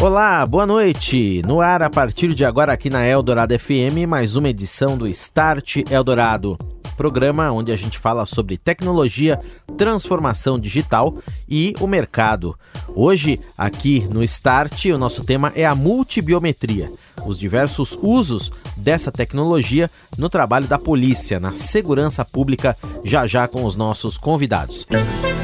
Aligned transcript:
Olá, 0.00 0.44
boa 0.44 0.66
noite. 0.66 1.42
No 1.46 1.60
ar 1.60 1.82
a 1.82 1.88
partir 1.88 2.34
de 2.34 2.44
agora 2.44 2.72
aqui 2.72 2.90
na 2.90 3.06
Eldorado 3.06 3.58
FM, 3.58 4.06
mais 4.06 4.36
uma 4.36 4.48
edição 4.48 4.96
do 4.96 5.08
Start 5.08 5.78
Eldorado 5.90 6.58
programa 6.96 7.52
onde 7.52 7.70
a 7.70 7.76
gente 7.76 7.98
fala 7.98 8.26
sobre 8.26 8.56
tecnologia, 8.56 9.38
transformação 9.76 10.58
digital 10.58 11.18
e 11.48 11.74
o 11.80 11.86
mercado. 11.86 12.58
Hoje, 12.94 13.40
aqui 13.56 14.06
no 14.10 14.22
Start, 14.22 14.86
o 14.86 14.98
nosso 14.98 15.24
tema 15.24 15.52
é 15.54 15.66
a 15.66 15.74
multibiometria, 15.74 16.90
os 17.24 17.38
diversos 17.38 17.98
usos 18.00 18.50
dessa 18.76 19.10
tecnologia 19.12 19.90
no 20.16 20.28
trabalho 20.28 20.66
da 20.66 20.78
polícia, 20.78 21.40
na 21.40 21.54
segurança 21.54 22.24
pública, 22.24 22.76
já 23.04 23.26
já 23.26 23.46
com 23.48 23.64
os 23.64 23.76
nossos 23.76 24.16
convidados. 24.16 24.86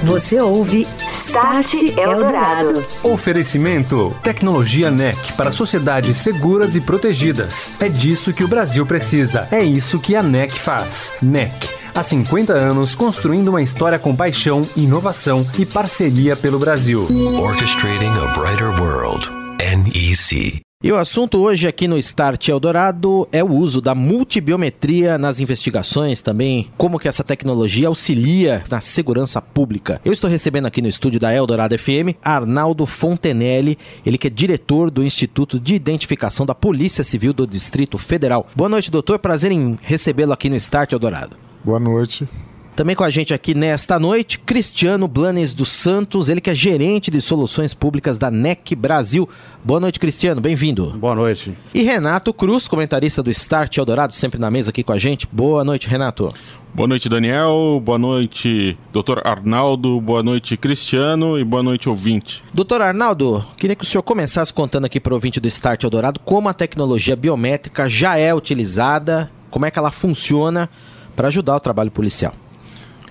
Você 0.05 0.41
ouve 0.41 0.87
Start 1.15 1.75
Eldorado. 1.97 2.85
Oferecimento: 3.05 4.15
Tecnologia 4.23 4.91
NEC 4.91 5.33
para 5.37 5.53
sociedades 5.53 6.17
seguras 6.17 6.75
e 6.75 6.81
protegidas. 6.81 7.73
É 7.81 7.89
disso 7.89 8.33
que 8.33 8.43
o 8.43 8.49
Brasil 8.49 8.85
precisa. 8.85 9.47
É 9.51 9.63
isso 9.63 10.01
que 10.01 10.17
a 10.17 10.23
NEC 10.23 10.53
faz. 10.53 11.15
NEC. 11.23 11.82
Há 11.95 12.03
50 12.03 12.55
anos 12.55 12.95
construindo 12.95 13.49
uma 13.49 13.61
história 13.61 13.99
com 13.99 14.17
paixão, 14.17 14.63
inovação 14.75 15.47
e 15.59 15.67
parceria 15.67 16.35
pelo 16.35 16.59
Brasil. 16.59 17.07
Orchestrating 17.39 18.07
a 18.07 18.29
Brighter 18.29 18.71
World. 18.81 19.29
NEC. 19.61 20.63
E 20.83 20.91
o 20.91 20.97
assunto 20.97 21.39
hoje 21.39 21.69
aqui 21.69 21.87
no 21.87 21.99
Start 21.99 22.49
Eldorado 22.49 23.29
é 23.31 23.45
o 23.45 23.53
uso 23.53 23.81
da 23.83 23.95
multibiometria 23.95 25.19
nas 25.19 25.39
investigações, 25.39 26.23
também 26.23 26.71
como 26.79 26.99
que 26.99 27.07
essa 27.07 27.23
tecnologia 27.23 27.89
auxilia 27.89 28.65
na 28.71 28.81
segurança 28.81 29.41
pública. 29.43 30.01
Eu 30.03 30.15
estou 30.15 30.31
recebendo 30.31 30.67
aqui 30.67 30.81
no 30.81 30.89
estúdio 30.89 31.21
da 31.21 31.33
Eldorado 31.33 31.79
FM 31.79 32.17
Arnaldo 32.25 32.87
Fontenelle, 32.87 33.79
ele 34.05 34.17
que 34.19 34.29
é 34.29 34.31
diretor 34.31 34.91
do 34.91 35.05
Instituto 35.05 35.61
de 35.61 35.75
Identificação 35.75 36.47
da 36.47 36.55
Polícia 36.55 37.05
Civil 37.05 37.35
do 37.35 37.47
Distrito 37.47 37.99
Federal. 37.99 38.47
Boa 38.57 38.71
noite, 38.71 38.91
doutor. 38.91 39.19
Prazer 39.19 39.53
em 39.53 39.79
recebê-lo 39.83 40.33
aqui 40.33 40.49
no 40.49 40.57
Start 40.57 40.91
Eldorado. 40.91 41.37
Boa 41.65 41.79
noite. 41.79 42.29
Também 42.75 42.97
com 42.97 43.05
a 43.05 43.11
gente 43.11 43.35
aqui 43.35 43.55
nesta 43.55 43.99
noite, 43.99 44.39
Cristiano 44.39 45.07
Blanes 45.07 45.53
dos 45.53 45.69
Santos, 45.69 46.31
ele 46.31 46.41
que 46.41 46.49
é 46.49 46.55
gerente 46.55 47.11
de 47.11 47.21
soluções 47.21 47.75
públicas 47.75 48.19
da 48.19 48.31
NEC 48.31 48.75
Brasil. 48.75 49.29
Boa 49.63 49.79
noite, 49.79 50.01
Cristiano, 50.01 50.41
bem-vindo. 50.41 50.91
Boa 50.99 51.15
noite. 51.15 51.57
E 51.75 51.83
Renato 51.83 52.33
Cruz, 52.33 52.67
comentarista 52.67 53.23
do 53.23 53.31
Start 53.31 53.77
Eldorado, 53.77 54.15
sempre 54.15 54.41
na 54.41 54.51
mesa 54.51 54.71
aqui 54.71 54.83
com 54.83 54.93
a 54.93 54.97
gente. 54.97 55.29
Boa 55.31 55.63
noite, 55.63 55.87
Renato. 55.87 56.33
Boa 56.75 56.89
noite, 56.89 57.11
Daniel. 57.11 57.79
Boa 57.85 57.99
noite, 57.99 58.79
doutor 58.91 59.21
Arnaldo. 59.23 60.01
Boa 60.01 60.23
noite, 60.23 60.57
Cristiano. 60.57 61.39
E 61.39 61.45
boa 61.45 61.63
noite, 61.63 61.91
ouvinte. 61.91 62.43
Doutor 62.55 62.81
Arnaldo, 62.81 63.45
queria 63.59 63.77
que 63.77 63.85
o 63.85 63.87
senhor 63.87 64.03
começasse 64.03 64.51
contando 64.51 64.87
aqui 64.87 64.99
para 64.99 65.13
o 65.13 65.17
ouvinte 65.17 65.39
do 65.39 65.47
Start 65.47 65.85
Eldorado 65.85 66.19
como 66.21 66.49
a 66.49 66.55
tecnologia 66.55 67.15
biométrica 67.15 67.87
já 67.87 68.17
é 68.17 68.35
utilizada, 68.35 69.31
como 69.51 69.67
é 69.67 69.71
que 69.71 69.79
ela 69.79 69.91
funciona 69.91 70.71
para 71.15 71.29
ajudar 71.29 71.57
o 71.57 71.61
trabalho 71.61 71.91
policial. 71.91 72.35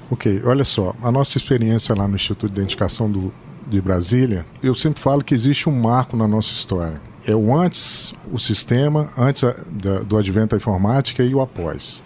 Ok, 0.10 0.42
olha 0.44 0.66
só, 0.66 0.94
a 1.02 1.12
nossa 1.12 1.38
experiência 1.38 1.96
lá 1.96 2.08
no 2.08 2.16
Instituto 2.16 2.52
de 2.52 2.60
Identificação 2.60 3.10
do, 3.10 3.34
de 3.66 3.80
Brasília, 3.80 4.46
eu 4.62 4.76
sempre 4.76 5.02
falo 5.02 5.24
que 5.24 5.34
existe 5.34 5.70
um 5.70 5.72
marco 5.72 6.18
na 6.18 6.28
nossa 6.28 6.52
história. 6.52 7.02
É 7.26 7.34
o 7.34 7.56
antes, 7.56 8.14
o 8.30 8.38
sistema, 8.38 9.10
antes 9.18 9.44
da, 9.70 10.00
do 10.00 10.18
advento 10.18 10.48
da 10.48 10.58
informática 10.58 11.24
e 11.24 11.34
o 11.34 11.40
após. 11.40 12.04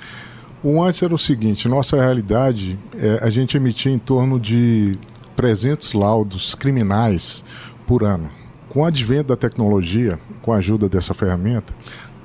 O 0.64 0.84
antes 0.84 1.02
era 1.02 1.16
o 1.16 1.18
seguinte: 1.18 1.68
nossa 1.68 1.96
realidade 1.96 2.78
é 2.96 3.24
a 3.24 3.30
gente 3.32 3.58
emitia 3.58 3.92
em 3.92 3.98
torno 3.98 4.40
de 4.40 4.98
300 5.36 5.94
laudos 5.94 6.54
criminais 6.54 7.44
por 7.88 8.04
ano. 8.04 8.30
Com 8.70 8.82
o 8.82 8.86
advento 8.86 9.30
da 9.30 9.36
tecnologia, 9.36 10.20
com 10.42 10.52
a 10.52 10.58
ajuda 10.58 10.88
dessa 10.88 11.14
ferramenta, 11.14 11.74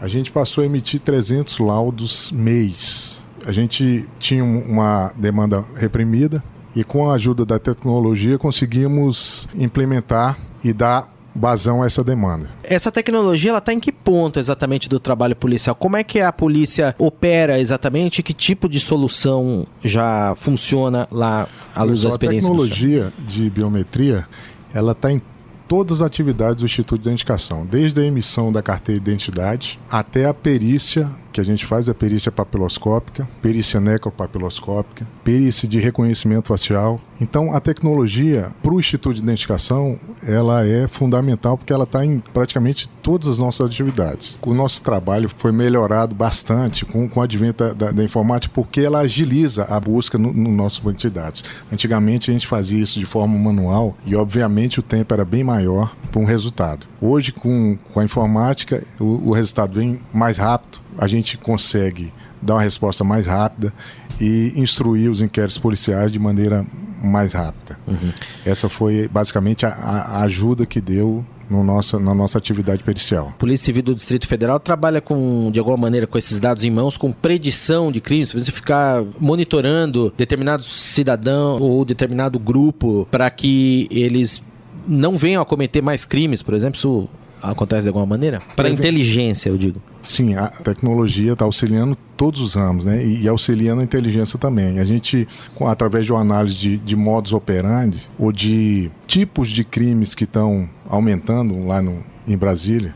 a 0.00 0.08
gente 0.08 0.32
passou 0.32 0.62
a 0.62 0.66
emitir 0.66 1.00
300 1.00 1.58
laudos 1.60 2.32
mês 2.32 3.19
a 3.44 3.52
gente 3.52 4.06
tinha 4.18 4.44
uma 4.44 5.12
demanda 5.16 5.64
reprimida 5.76 6.42
e 6.74 6.84
com 6.84 7.10
a 7.10 7.14
ajuda 7.14 7.44
da 7.44 7.58
tecnologia 7.58 8.38
conseguimos 8.38 9.48
implementar 9.54 10.38
e 10.62 10.72
dar 10.72 11.08
vazão 11.34 11.82
a 11.82 11.86
essa 11.86 12.02
demanda. 12.02 12.50
Essa 12.62 12.90
tecnologia 12.90 13.50
ela 13.50 13.58
está 13.58 13.72
em 13.72 13.80
que 13.80 13.92
ponto 13.92 14.38
exatamente 14.38 14.88
do 14.88 14.98
trabalho 14.98 15.36
policial? 15.36 15.74
Como 15.74 15.96
é 15.96 16.04
que 16.04 16.20
a 16.20 16.32
polícia 16.32 16.94
opera 16.98 17.58
exatamente? 17.58 18.22
Que 18.22 18.32
tipo 18.32 18.68
de 18.68 18.80
solução 18.80 19.66
já 19.84 20.34
funciona 20.36 21.08
lá 21.10 21.48
à 21.74 21.82
luz 21.82 22.02
da 22.02 22.08
experiência? 22.08 22.48
A 22.48 22.50
tecnologia 22.50 23.12
de 23.18 23.48
biometria 23.48 24.26
ela 24.72 24.92
está 24.92 25.10
em 25.10 25.22
todas 25.68 26.00
as 26.00 26.06
atividades 26.06 26.56
do 26.56 26.64
Instituto 26.64 27.00
de 27.00 27.08
Identificação, 27.08 27.64
desde 27.64 28.00
a 28.00 28.04
emissão 28.04 28.52
da 28.52 28.60
carteira 28.60 29.00
de 29.00 29.08
identidade 29.08 29.78
até 29.88 30.26
a 30.26 30.34
perícia 30.34 31.08
que 31.32 31.40
a 31.40 31.44
gente 31.44 31.64
faz 31.64 31.88
a 31.88 31.94
perícia 31.94 32.30
papiloscópica, 32.32 33.28
perícia 33.40 33.80
necropapiloscópica, 33.80 35.06
perícia 35.24 35.68
de 35.68 35.78
reconhecimento 35.78 36.48
facial. 36.48 37.00
Então, 37.20 37.54
a 37.54 37.60
tecnologia 37.60 38.50
para 38.62 38.72
o 38.72 38.80
Instituto 38.80 39.14
de 39.14 39.22
Identificação, 39.22 39.98
ela 40.22 40.66
é 40.66 40.88
fundamental 40.88 41.56
porque 41.56 41.72
ela 41.72 41.84
está 41.84 42.04
em 42.04 42.18
praticamente 42.18 42.88
todas 43.02 43.28
as 43.28 43.38
nossas 43.38 43.70
atividades. 43.70 44.38
O 44.42 44.54
nosso 44.54 44.82
trabalho 44.82 45.30
foi 45.36 45.52
melhorado 45.52 46.14
bastante 46.14 46.84
com, 46.84 47.08
com 47.08 47.20
o 47.20 47.22
advento 47.22 47.64
da, 47.64 47.72
da, 47.72 47.92
da 47.92 48.04
informática 48.04 48.52
porque 48.54 48.80
ela 48.80 49.00
agiliza 49.00 49.64
a 49.64 49.78
busca 49.78 50.16
no, 50.16 50.32
no 50.32 50.50
nosso 50.50 50.82
banco 50.82 50.98
de 50.98 51.10
dados. 51.10 51.44
Antigamente, 51.70 52.30
a 52.30 52.32
gente 52.32 52.46
fazia 52.46 52.80
isso 52.82 52.98
de 52.98 53.06
forma 53.06 53.38
manual 53.38 53.96
e, 54.04 54.16
obviamente, 54.16 54.80
o 54.80 54.82
tempo 54.82 55.12
era 55.12 55.24
bem 55.24 55.44
maior 55.44 55.94
para 56.10 56.20
um 56.20 56.24
resultado. 56.24 56.86
Hoje, 57.00 57.32
com, 57.32 57.78
com 57.92 58.00
a 58.00 58.04
informática, 58.04 58.82
o, 58.98 59.28
o 59.28 59.32
resultado 59.32 59.74
vem 59.74 60.00
mais 60.12 60.36
rápido, 60.36 60.80
a 60.98 61.06
gente 61.06 61.38
consegue 61.38 62.12
dar 62.42 62.54
uma 62.54 62.62
resposta 62.62 63.04
mais 63.04 63.26
rápida 63.26 63.72
e 64.20 64.52
instruir 64.56 65.10
os 65.10 65.20
inquéritos 65.20 65.58
policiais 65.58 66.10
de 66.10 66.18
maneira 66.18 66.64
mais 67.02 67.32
rápida. 67.32 67.78
Uhum. 67.86 68.12
Essa 68.44 68.68
foi 68.68 69.08
basicamente 69.08 69.64
a, 69.64 69.70
a 69.70 70.22
ajuda 70.22 70.66
que 70.66 70.80
deu 70.80 71.24
no 71.50 71.64
nossa, 71.64 71.98
na 71.98 72.14
nossa 72.14 72.38
atividade 72.38 72.82
pericial. 72.82 73.34
Polícia 73.38 73.66
Civil 73.66 73.82
do 73.82 73.94
Distrito 73.94 74.26
Federal 74.26 74.60
trabalha 74.60 75.00
com, 75.00 75.50
de 75.50 75.58
alguma 75.58 75.76
maneira, 75.76 76.06
com 76.06 76.16
esses 76.16 76.38
dados 76.38 76.62
em 76.62 76.70
mãos, 76.70 76.96
com 76.96 77.12
predição 77.12 77.90
de 77.90 78.00
crimes. 78.00 78.32
Você 78.32 78.52
ficar 78.52 79.02
monitorando 79.18 80.12
determinado 80.16 80.62
cidadão 80.62 81.60
ou 81.60 81.84
determinado 81.84 82.38
grupo 82.38 83.08
para 83.10 83.28
que 83.30 83.88
eles 83.90 84.42
não 84.86 85.16
venham 85.16 85.42
a 85.42 85.46
cometer 85.46 85.82
mais 85.82 86.04
crimes, 86.04 86.42
por 86.42 86.54
exemplo, 86.54 86.76
isso 86.76 87.08
acontece 87.42 87.82
de 87.82 87.88
alguma 87.88 88.06
maneira? 88.06 88.40
Para 88.54 88.68
a 88.68 88.70
inteligência, 88.70 89.48
eu 89.48 89.56
digo. 89.56 89.80
Sim, 90.02 90.34
a 90.34 90.48
tecnologia 90.48 91.32
está 91.32 91.44
auxiliando 91.44 91.96
todos 92.16 92.40
os 92.40 92.54
ramos, 92.54 92.84
né? 92.84 93.04
E, 93.04 93.22
e, 93.22 93.28
auxiliando 93.28 93.80
a 93.80 93.84
inteligência 93.84 94.38
também. 94.38 94.78
A 94.78 94.84
gente, 94.84 95.26
com, 95.54 95.66
através 95.66 96.04
de 96.04 96.12
uma 96.12 96.20
análise 96.20 96.56
de, 96.56 96.76
de 96.76 96.96
modos 96.96 97.32
operandi 97.32 98.08
ou 98.18 98.30
de 98.30 98.90
tipos 99.06 99.50
de 99.50 99.64
crimes 99.64 100.14
que 100.14 100.24
estão 100.24 100.68
aumentando 100.88 101.66
lá 101.66 101.80
no, 101.80 102.02
em 102.26 102.36
Brasília, 102.36 102.94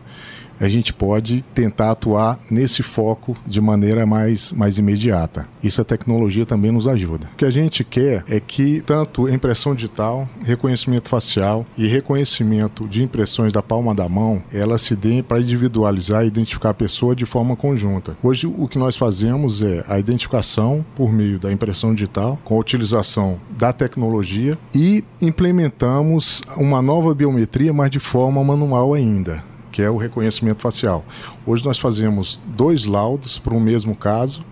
a 0.60 0.68
gente 0.68 0.92
pode 0.92 1.42
tentar 1.54 1.90
atuar 1.90 2.38
nesse 2.50 2.82
foco 2.82 3.36
de 3.46 3.60
maneira 3.60 4.06
mais, 4.06 4.52
mais 4.52 4.78
imediata. 4.78 5.46
Isso 5.62 5.80
a 5.80 5.84
tecnologia 5.84 6.46
também 6.46 6.70
nos 6.70 6.86
ajuda. 6.86 7.28
O 7.32 7.36
que 7.36 7.44
a 7.44 7.50
gente 7.50 7.84
quer 7.84 8.24
é 8.28 8.40
que 8.40 8.82
tanto 8.86 9.28
impressão 9.28 9.74
digital, 9.74 10.28
reconhecimento 10.44 11.08
facial 11.08 11.66
e 11.76 11.86
reconhecimento 11.86 12.86
de 12.86 13.02
impressões 13.02 13.52
da 13.52 13.62
palma 13.62 13.94
da 13.94 14.08
mão, 14.08 14.42
elas 14.52 14.82
se 14.82 14.96
deem 14.96 15.22
para 15.22 15.40
individualizar 15.40 16.24
e 16.24 16.28
identificar 16.28 16.70
a 16.70 16.74
pessoa 16.74 17.14
de 17.14 17.26
forma 17.26 17.56
conjunta. 17.56 18.16
Hoje 18.22 18.46
o 18.46 18.68
que 18.68 18.78
nós 18.78 18.96
fazemos 18.96 19.62
é 19.62 19.84
a 19.88 19.98
identificação 19.98 20.84
por 20.94 21.12
meio 21.12 21.38
da 21.38 21.52
impressão 21.52 21.94
digital, 21.94 22.38
com 22.44 22.56
a 22.56 22.60
utilização 22.60 23.40
da 23.50 23.72
tecnologia 23.72 24.58
e 24.74 25.04
implementamos 25.20 26.42
uma 26.56 26.80
nova 26.80 27.14
biometria, 27.14 27.72
mas 27.72 27.90
de 27.90 27.98
forma 27.98 28.42
manual 28.42 28.94
ainda 28.94 29.53
que 29.74 29.82
é 29.82 29.90
o 29.90 29.96
reconhecimento 29.96 30.62
facial. 30.62 31.04
Hoje 31.44 31.64
nós 31.64 31.80
fazemos 31.80 32.40
dois 32.46 32.84
laudos 32.84 33.40
para 33.40 33.52
o 33.52 33.60
mesmo 33.60 33.96
caso, 33.96 34.44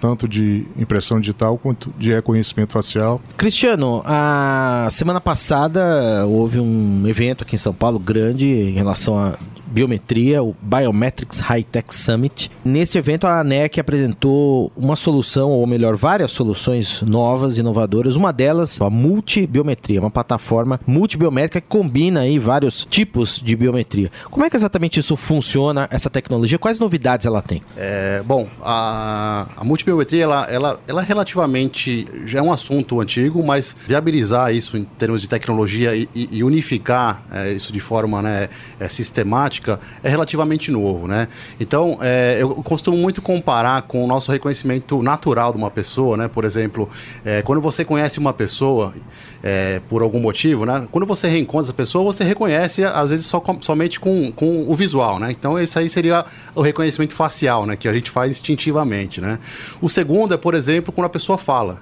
tanto 0.00 0.28
de 0.28 0.64
impressão 0.76 1.18
digital 1.18 1.58
quanto 1.58 1.92
de 1.98 2.12
reconhecimento 2.12 2.72
facial. 2.72 3.20
Cristiano, 3.36 4.00
a 4.06 4.86
semana 4.92 5.20
passada 5.20 6.24
houve 6.24 6.60
um 6.60 7.04
evento 7.08 7.42
aqui 7.42 7.56
em 7.56 7.58
São 7.58 7.74
Paulo 7.74 7.98
grande 7.98 8.46
em 8.46 8.70
relação 8.70 9.18
a 9.18 9.36
biometria, 9.70 10.42
o 10.42 10.54
Biometrics 10.60 11.38
High 11.38 11.62
Tech 11.64 11.94
Summit. 11.94 12.50
Nesse 12.64 12.98
evento, 12.98 13.26
a 13.26 13.40
ANEC 13.40 13.78
apresentou 13.78 14.72
uma 14.76 14.96
solução, 14.96 15.50
ou 15.50 15.66
melhor, 15.66 15.96
várias 15.96 16.32
soluções 16.32 17.02
novas, 17.02 17.56
inovadoras. 17.56 18.16
Uma 18.16 18.32
delas, 18.32 18.80
a 18.82 18.90
multibiometria, 18.90 20.00
uma 20.00 20.10
plataforma 20.10 20.80
multibiométrica 20.86 21.60
que 21.60 21.68
combina 21.68 22.20
aí 22.20 22.38
vários 22.38 22.86
tipos 22.88 23.40
de 23.42 23.54
biometria. 23.54 24.10
Como 24.30 24.44
é 24.44 24.50
que 24.50 24.56
exatamente 24.56 24.98
isso 24.98 25.16
funciona, 25.16 25.88
essa 25.90 26.10
tecnologia? 26.10 26.58
Quais 26.58 26.78
novidades 26.78 27.26
ela 27.26 27.40
tem? 27.40 27.62
É, 27.76 28.22
bom, 28.26 28.48
a, 28.62 29.46
a 29.56 29.64
multibiometria, 29.64 30.24
ela, 30.24 30.46
ela, 30.50 30.80
ela 30.86 31.02
relativamente 31.02 32.04
já 32.26 32.40
é 32.40 32.42
um 32.42 32.52
assunto 32.52 33.00
antigo, 33.00 33.44
mas 33.44 33.76
viabilizar 33.86 34.52
isso 34.54 34.76
em 34.76 34.84
termos 34.84 35.20
de 35.20 35.28
tecnologia 35.28 35.94
e, 35.94 36.08
e 36.14 36.42
unificar 36.42 37.22
é, 37.32 37.52
isso 37.52 37.72
de 37.72 37.80
forma 37.80 38.20
né, 38.20 38.48
é, 38.78 38.88
sistemática 38.88 39.59
é 40.02 40.08
relativamente 40.08 40.70
novo, 40.70 41.06
né? 41.06 41.28
Então, 41.58 41.98
é, 42.00 42.38
eu 42.40 42.48
costumo 42.62 42.96
muito 42.96 43.20
comparar 43.20 43.82
com 43.82 44.04
o 44.04 44.06
nosso 44.06 44.30
reconhecimento 44.30 45.02
natural 45.02 45.52
de 45.52 45.58
uma 45.58 45.70
pessoa, 45.70 46.16
né? 46.16 46.28
Por 46.28 46.44
exemplo, 46.44 46.88
é, 47.24 47.42
quando 47.42 47.60
você 47.60 47.84
conhece 47.84 48.18
uma 48.18 48.32
pessoa 48.32 48.94
é, 49.42 49.80
por 49.88 50.02
algum 50.02 50.20
motivo, 50.20 50.64
né? 50.64 50.86
Quando 50.90 51.06
você 51.06 51.28
reencontra 51.28 51.66
essa 51.66 51.74
pessoa, 51.74 52.04
você 52.04 52.24
reconhece, 52.24 52.84
às 52.84 53.10
vezes, 53.10 53.26
só, 53.26 53.42
somente 53.60 53.98
com, 53.98 54.32
com 54.32 54.66
o 54.68 54.74
visual, 54.74 55.18
né? 55.18 55.30
Então, 55.30 55.58
esse 55.58 55.78
aí 55.78 55.88
seria 55.88 56.24
o 56.54 56.62
reconhecimento 56.62 57.14
facial, 57.14 57.66
né? 57.66 57.76
Que 57.76 57.88
a 57.88 57.92
gente 57.92 58.10
faz 58.10 58.30
instintivamente, 58.30 59.20
né? 59.20 59.38
O 59.80 59.88
segundo 59.88 60.34
é, 60.34 60.36
por 60.36 60.54
exemplo, 60.54 60.92
quando 60.92 61.06
a 61.06 61.10
pessoa 61.10 61.38
fala. 61.38 61.80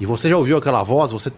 E 0.00 0.06
você 0.06 0.30
já 0.30 0.36
ouviu 0.36 0.56
aquela 0.56 0.82
voz, 0.82 1.12
você 1.12 1.30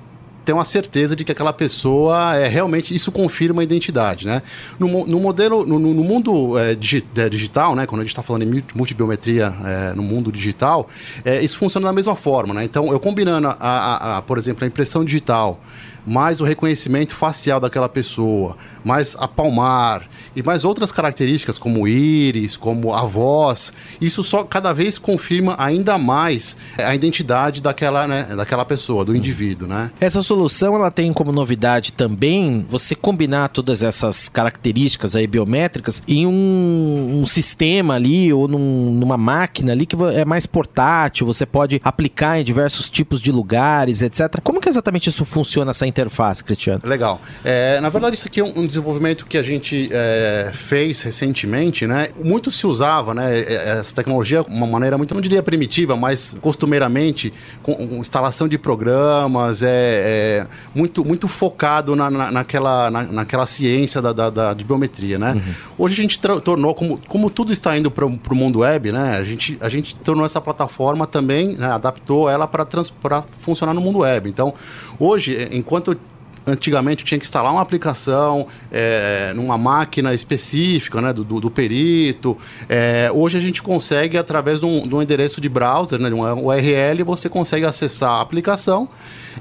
ter 0.44 0.52
uma 0.52 0.64
certeza 0.64 1.14
de 1.14 1.24
que 1.24 1.32
aquela 1.32 1.52
pessoa 1.52 2.36
é 2.36 2.48
realmente 2.48 2.94
isso 2.94 3.12
confirma 3.12 3.62
a 3.62 3.64
identidade, 3.64 4.26
né? 4.26 4.40
No, 4.78 5.06
no 5.06 5.20
modelo, 5.20 5.64
no, 5.64 5.78
no 5.78 6.04
mundo 6.04 6.58
é, 6.58 6.74
digi, 6.74 7.04
é, 7.16 7.28
digital, 7.28 7.74
né? 7.74 7.86
Quando 7.86 8.00
a 8.00 8.04
gente 8.04 8.12
está 8.12 8.22
falando 8.22 8.42
em 8.42 8.64
multibiometria 8.74 9.54
é, 9.64 9.94
no 9.94 10.02
mundo 10.02 10.32
digital, 10.32 10.88
é, 11.24 11.42
isso 11.42 11.56
funciona 11.56 11.86
da 11.86 11.92
mesma 11.92 12.16
forma, 12.16 12.54
né? 12.54 12.64
Então, 12.64 12.92
eu 12.92 12.98
combinando, 12.98 13.48
a, 13.48 13.56
a, 13.60 14.18
a, 14.18 14.22
por 14.22 14.38
exemplo, 14.38 14.64
a 14.64 14.66
impressão 14.66 15.04
digital 15.04 15.60
mais 16.06 16.40
o 16.40 16.44
reconhecimento 16.44 17.14
facial 17.14 17.60
daquela 17.60 17.88
pessoa, 17.88 18.56
mais 18.84 19.16
a 19.18 19.28
palmar 19.28 20.06
e 20.34 20.42
mais 20.42 20.64
outras 20.64 20.90
características 20.90 21.58
como 21.58 21.86
íris, 21.86 22.56
como 22.56 22.92
a 22.92 23.04
voz, 23.04 23.72
isso 24.00 24.22
só 24.24 24.44
cada 24.44 24.72
vez 24.72 24.98
confirma 24.98 25.54
ainda 25.58 25.98
mais 25.98 26.56
a 26.78 26.94
identidade 26.94 27.62
daquela, 27.62 28.06
né, 28.06 28.24
daquela 28.36 28.64
pessoa, 28.64 29.04
do 29.04 29.14
indivíduo, 29.14 29.68
né? 29.68 29.90
Essa 30.00 30.22
solução 30.22 30.74
ela 30.74 30.90
tem 30.90 31.12
como 31.12 31.32
novidade 31.32 31.92
também 31.92 32.66
você 32.68 32.94
combinar 32.94 33.48
todas 33.48 33.82
essas 33.82 34.28
características 34.28 35.14
aí 35.14 35.26
biométricas 35.26 36.02
em 36.06 36.26
um, 36.26 37.20
um 37.22 37.26
sistema 37.26 37.94
ali 37.94 38.32
ou 38.32 38.48
num, 38.48 38.92
numa 38.92 39.16
máquina 39.16 39.72
ali 39.72 39.86
que 39.86 39.96
é 40.14 40.24
mais 40.24 40.46
portátil, 40.46 41.26
você 41.26 41.46
pode 41.46 41.80
aplicar 41.84 42.40
em 42.40 42.44
diversos 42.44 42.88
tipos 42.88 43.20
de 43.20 43.30
lugares, 43.30 44.02
etc. 44.02 44.40
Como 44.42 44.60
que 44.60 44.68
exatamente 44.68 45.08
isso 45.08 45.24
funciona 45.24 45.70
essa 45.70 45.86
interface, 45.92 46.42
Cristiano? 46.42 46.80
Legal. 46.84 47.20
É, 47.44 47.80
na 47.80 47.88
verdade, 47.88 48.16
isso 48.16 48.26
aqui 48.26 48.40
é 48.40 48.44
um, 48.44 48.66
desenvolvimento 48.66 49.26
que 49.26 49.36
a 49.36 49.42
gente 49.42 49.88
é, 49.92 50.50
fez 50.52 51.00
recentemente, 51.00 51.86
né? 51.86 52.08
Muito 52.22 52.50
se 52.50 52.66
usava, 52.66 53.14
né? 53.14 53.38
É, 53.38 53.52
é, 53.52 53.78
essa 53.80 53.94
tecnologia, 53.94 54.42
uma 54.42 54.66
maneira 54.66 54.96
muito, 54.96 55.14
não 55.14 55.20
diria 55.20 55.42
primitiva, 55.42 55.96
mas 55.96 56.36
costumeiramente, 56.40 57.32
com 57.62 57.74
instalação 57.98 58.48
de 58.48 58.58
programas, 58.58 59.62
é, 59.62 59.68
é 59.68 60.46
muito, 60.74 61.04
muito 61.04 61.28
focado 61.28 61.94
na, 61.94 62.10
na, 62.10 62.30
naquela, 62.30 62.90
na, 62.90 63.02
naquela 63.02 63.46
ciência 63.46 64.00
da, 64.00 64.12
da, 64.12 64.30
da, 64.30 64.54
de 64.54 64.64
biometria, 64.64 65.18
né? 65.18 65.32
Uhum. 65.32 65.84
Hoje 65.84 65.94
a 65.94 66.02
gente 66.02 66.18
tornou, 66.18 66.74
como, 66.74 66.98
como 67.06 67.28
tudo 67.30 67.52
está 67.52 67.76
indo 67.76 67.90
para 67.90 68.04
o 68.06 68.34
mundo 68.34 68.60
web, 68.60 68.90
né? 68.90 69.18
A 69.18 69.24
gente, 69.24 69.58
a 69.60 69.68
gente 69.68 69.94
tornou 69.96 70.24
essa 70.24 70.40
plataforma 70.40 71.06
também, 71.06 71.54
né? 71.56 71.70
adaptou 71.70 72.28
ela 72.28 72.46
para 72.46 73.22
funcionar 73.40 73.74
no 73.74 73.80
mundo 73.80 73.98
web. 73.98 74.28
Então, 74.28 74.54
hoje, 74.98 75.48
enquanto 75.50 75.81
enquanto 75.82 75.98
antigamente 76.44 77.04
tinha 77.04 77.18
que 77.18 77.24
instalar 77.24 77.52
uma 77.52 77.60
aplicação 77.60 78.48
é, 78.70 79.32
numa 79.34 79.56
máquina 79.56 80.12
específica 80.12 81.00
né, 81.00 81.12
do, 81.12 81.22
do 81.24 81.50
perito. 81.50 82.36
É, 82.68 83.10
hoje 83.12 83.38
a 83.38 83.40
gente 83.40 83.62
consegue, 83.62 84.18
através 84.18 84.58
de 84.58 84.66
um, 84.66 84.86
de 84.86 84.94
um 84.94 85.00
endereço 85.00 85.40
de 85.40 85.48
browser, 85.48 86.00
né, 86.00 86.08
de 86.08 86.14
um 86.14 86.46
URL, 86.46 87.04
você 87.04 87.28
consegue 87.28 87.64
acessar 87.64 88.10
a 88.10 88.20
aplicação 88.20 88.88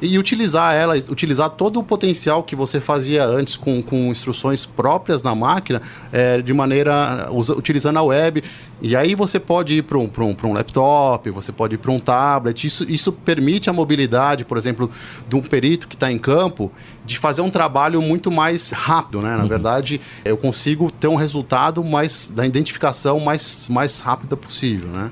e 0.02 0.18
utilizar 0.18 0.76
ela, 0.76 0.96
utilizar 1.10 1.50
todo 1.50 1.80
o 1.80 1.84
potencial 1.84 2.44
que 2.44 2.56
você 2.56 2.80
fazia 2.80 3.26
antes 3.26 3.58
com, 3.58 3.82
com 3.82 4.08
instruções 4.08 4.66
próprias 4.66 5.24
na 5.24 5.34
máquina, 5.34 5.82
é, 6.12 6.42
de 6.42 6.54
maneira 6.54 7.30
usa, 7.32 7.54
utilizando 7.54 7.98
a 7.98 8.04
web. 8.04 8.44
E 8.82 8.96
aí 8.96 9.14
você 9.14 9.40
pode 9.40 9.78
ir 9.78 9.84
para 9.84 9.98
um, 9.98 10.10
um, 10.20 10.48
um 10.50 10.54
laptop, 10.54 11.30
você 11.30 11.52
pode 11.52 11.76
ir 11.76 11.78
para 11.78 11.92
um 11.92 12.00
tablet. 12.00 12.66
Isso, 12.66 12.84
isso 12.90 13.12
permite 13.12 13.70
a 13.70 13.74
mobilidade, 13.74 14.44
por 14.44 14.58
exemplo, 14.58 14.90
de 15.30 15.36
um 15.36 15.42
perito 15.42 15.88
que 15.88 15.96
está 15.96 16.12
em 16.12 16.18
campo, 16.18 16.72
de 17.06 17.18
fazer 17.18 17.42
um 17.42 17.50
trabalho 17.50 18.02
muito 18.02 18.32
mais 18.32 18.72
rápido, 18.72 19.22
né? 19.22 19.36
Na 19.36 19.44
uhum. 19.44 19.50
verdade, 19.50 20.02
eu 20.26 20.36
consigo 20.36 20.90
ter 20.92 21.08
um 21.08 21.16
resultado 21.16 21.84
mais 21.84 22.32
da 22.34 22.46
identificação 22.46 23.20
mais, 23.20 23.70
mais 23.70 24.00
rápida 24.00 24.36
possível, 24.36 24.90
né? 24.90 25.12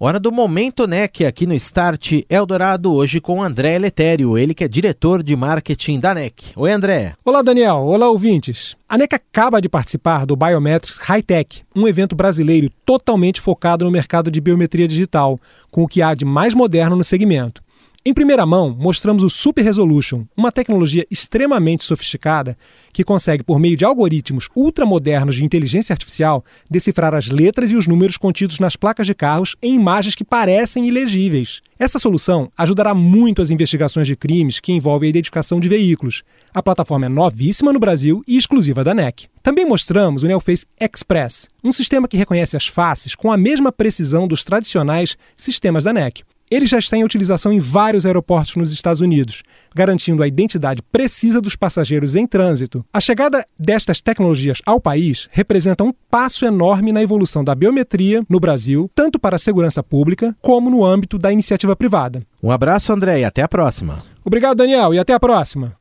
Hora 0.00 0.20
do 0.20 0.30
Momento 0.30 0.86
NEC 0.86 1.24
aqui 1.24 1.44
no 1.44 1.54
Start 1.54 2.22
Eldorado, 2.30 2.94
hoje 2.94 3.20
com 3.20 3.42
André 3.42 3.76
Letério, 3.80 4.38
ele 4.38 4.54
que 4.54 4.62
é 4.62 4.68
diretor 4.68 5.24
de 5.24 5.34
marketing 5.34 5.98
da 5.98 6.14
NEC. 6.14 6.52
Oi, 6.54 6.70
André. 6.70 7.14
Olá, 7.24 7.42
Daniel. 7.42 7.78
Olá, 7.78 8.08
ouvintes. 8.08 8.76
A 8.88 8.96
NEC 8.96 9.14
acaba 9.14 9.60
de 9.60 9.68
participar 9.68 10.24
do 10.24 10.36
Biometrics 10.36 10.98
High 10.98 11.22
Tech, 11.22 11.64
um 11.74 11.88
evento 11.88 12.14
brasileiro 12.14 12.70
totalmente 12.86 13.40
focado 13.40 13.84
no 13.84 13.90
mercado 13.90 14.30
de 14.30 14.40
biometria 14.40 14.86
digital, 14.86 15.36
com 15.68 15.82
o 15.82 15.88
que 15.88 16.00
há 16.00 16.14
de 16.14 16.24
mais 16.24 16.54
moderno 16.54 16.94
no 16.94 17.02
segmento. 17.02 17.60
Em 18.08 18.14
primeira 18.14 18.46
mão, 18.46 18.74
mostramos 18.74 19.22
o 19.22 19.28
Super 19.28 19.62
Resolution, 19.62 20.24
uma 20.34 20.50
tecnologia 20.50 21.06
extremamente 21.10 21.84
sofisticada 21.84 22.56
que 22.90 23.04
consegue, 23.04 23.42
por 23.42 23.58
meio 23.58 23.76
de 23.76 23.84
algoritmos 23.84 24.48
ultramodernos 24.56 25.34
de 25.34 25.44
inteligência 25.44 25.92
artificial, 25.92 26.42
decifrar 26.70 27.14
as 27.14 27.28
letras 27.28 27.70
e 27.70 27.76
os 27.76 27.86
números 27.86 28.16
contidos 28.16 28.60
nas 28.60 28.76
placas 28.76 29.06
de 29.06 29.12
carros 29.12 29.56
em 29.60 29.74
imagens 29.74 30.14
que 30.14 30.24
parecem 30.24 30.88
ilegíveis. 30.88 31.60
Essa 31.78 31.98
solução 31.98 32.50
ajudará 32.56 32.94
muito 32.94 33.42
as 33.42 33.50
investigações 33.50 34.06
de 34.06 34.16
crimes 34.16 34.58
que 34.58 34.72
envolvem 34.72 35.08
a 35.08 35.10
identificação 35.10 35.60
de 35.60 35.68
veículos. 35.68 36.22
A 36.54 36.62
plataforma 36.62 37.04
é 37.04 37.10
novíssima 37.10 37.74
no 37.74 37.78
Brasil 37.78 38.24
e 38.26 38.38
exclusiva 38.38 38.82
da 38.82 38.94
NEC. 38.94 39.26
Também 39.42 39.66
mostramos 39.66 40.22
o 40.22 40.26
Neoface 40.26 40.64
Express, 40.80 41.46
um 41.62 41.72
sistema 41.72 42.08
que 42.08 42.16
reconhece 42.16 42.56
as 42.56 42.66
faces 42.66 43.14
com 43.14 43.30
a 43.30 43.36
mesma 43.36 43.70
precisão 43.70 44.26
dos 44.26 44.42
tradicionais 44.44 45.18
sistemas 45.36 45.84
da 45.84 45.92
NEC. 45.92 46.22
Ele 46.50 46.64
já 46.64 46.78
está 46.78 46.96
em 46.96 47.04
utilização 47.04 47.52
em 47.52 47.58
vários 47.58 48.06
aeroportos 48.06 48.56
nos 48.56 48.72
Estados 48.72 49.02
Unidos, 49.02 49.42
garantindo 49.74 50.22
a 50.22 50.28
identidade 50.28 50.82
precisa 50.82 51.40
dos 51.40 51.54
passageiros 51.54 52.16
em 52.16 52.26
trânsito. 52.26 52.84
A 52.92 53.00
chegada 53.00 53.44
destas 53.58 54.00
tecnologias 54.00 54.62
ao 54.64 54.80
país 54.80 55.28
representa 55.30 55.84
um 55.84 55.92
passo 56.10 56.46
enorme 56.46 56.90
na 56.90 57.02
evolução 57.02 57.44
da 57.44 57.54
biometria 57.54 58.24
no 58.28 58.40
Brasil, 58.40 58.90
tanto 58.94 59.18
para 59.18 59.36
a 59.36 59.38
segurança 59.38 59.82
pública 59.82 60.34
como 60.40 60.70
no 60.70 60.84
âmbito 60.84 61.18
da 61.18 61.30
iniciativa 61.30 61.76
privada. 61.76 62.22
Um 62.42 62.50
abraço, 62.50 62.92
André, 62.92 63.20
e 63.20 63.24
até 63.24 63.42
a 63.42 63.48
próxima. 63.48 64.02
Obrigado, 64.24 64.58
Daniel, 64.58 64.94
e 64.94 64.98
até 64.98 65.12
a 65.12 65.20
próxima. 65.20 65.76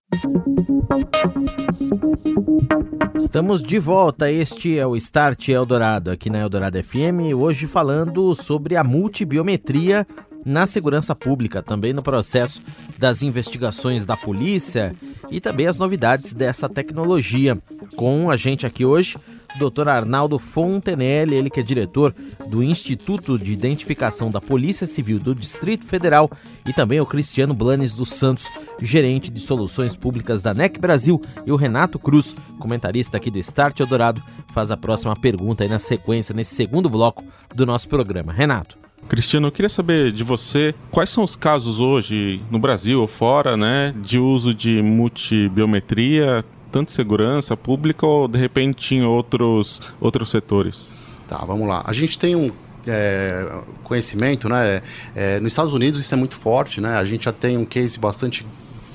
Estamos 3.15 3.63
de 3.63 3.79
volta. 3.79 4.31
Este 4.31 4.77
é 4.77 4.85
o 4.85 4.95
Start 4.95 5.49
Eldorado 5.49 6.11
aqui 6.11 6.29
na 6.29 6.39
Eldorado 6.39 6.81
FM, 6.81 7.33
hoje 7.35 7.67
falando 7.67 8.35
sobre 8.35 8.75
a 8.75 8.83
multibiometria 8.83 10.05
na 10.47 10.65
segurança 10.65 11.13
pública, 11.13 11.61
também 11.61 11.91
no 11.91 12.01
processo 12.01 12.61
das 12.97 13.21
investigações 13.21 14.05
da 14.05 14.15
polícia 14.15 14.95
e 15.29 15.41
também 15.41 15.67
as 15.67 15.77
novidades 15.77 16.33
dessa 16.33 16.69
tecnologia. 16.69 17.57
Com 17.97 18.31
a 18.31 18.37
gente 18.37 18.65
aqui 18.65 18.85
hoje, 18.85 19.17
Dr. 19.59 19.89
Arnaldo 19.89 20.39
Fontenelle, 20.39 21.35
ele 21.35 21.49
que 21.49 21.59
é 21.59 21.63
diretor 21.63 22.15
do 22.47 22.63
Instituto 22.63 23.37
de 23.37 23.51
Identificação 23.51 24.31
da 24.31 24.39
Polícia 24.39 24.87
Civil 24.87 25.19
do 25.19 25.35
Distrito 25.35 25.85
Federal, 25.85 26.31
e 26.65 26.71
também 26.71 27.01
o 27.01 27.05
Cristiano 27.05 27.53
Blanes 27.53 27.93
dos 27.93 28.13
Santos, 28.13 28.47
gerente 28.81 29.29
de 29.29 29.41
soluções 29.41 29.97
públicas 29.97 30.41
da 30.41 30.53
NEC 30.53 30.79
Brasil, 30.79 31.19
e 31.45 31.51
o 31.51 31.57
Renato 31.57 31.99
Cruz, 31.99 32.33
comentarista 32.57 33.17
aqui 33.17 33.29
do 33.29 33.39
Start 33.39 33.77
Eldorado, 33.81 34.23
faz 34.53 34.71
a 34.71 34.77
próxima 34.77 35.13
pergunta 35.13 35.65
aí 35.65 35.69
na 35.69 35.79
sequência, 35.79 36.33
nesse 36.33 36.55
segundo 36.55 36.89
bloco 36.89 37.21
do 37.53 37.65
nosso 37.65 37.89
programa. 37.89 38.31
Renato. 38.31 38.86
Cristiano, 39.07 39.47
eu 39.47 39.51
queria 39.51 39.69
saber 39.69 40.11
de 40.11 40.23
você 40.23 40.75
quais 40.91 41.09
são 41.09 41.23
os 41.23 41.35
casos 41.35 41.79
hoje 41.79 42.41
no 42.51 42.59
Brasil 42.59 42.99
ou 42.99 43.07
fora, 43.07 43.55
né, 43.55 43.93
de 44.01 44.19
uso 44.19 44.53
de 44.53 44.81
multibiometria, 44.81 46.43
tanto 46.71 46.91
segurança 46.91 47.55
pública 47.55 48.05
ou 48.05 48.27
de 48.27 48.37
repente 48.37 48.95
em 48.95 49.03
outros, 49.03 49.81
outros 49.99 50.29
setores? 50.29 50.93
Tá, 51.27 51.37
vamos 51.45 51.67
lá. 51.67 51.83
A 51.85 51.93
gente 51.93 52.17
tem 52.17 52.35
um 52.35 52.51
é, 52.85 53.61
conhecimento, 53.83 54.47
né? 54.47 54.81
É, 55.15 55.39
nos 55.39 55.51
Estados 55.51 55.73
Unidos 55.73 55.99
isso 55.99 56.13
é 56.13 56.17
muito 56.17 56.35
forte, 56.35 56.79
né? 56.79 56.97
A 56.97 57.05
gente 57.05 57.25
já 57.25 57.33
tem 57.33 57.57
um 57.57 57.65
case 57.65 57.99
bastante 57.99 58.45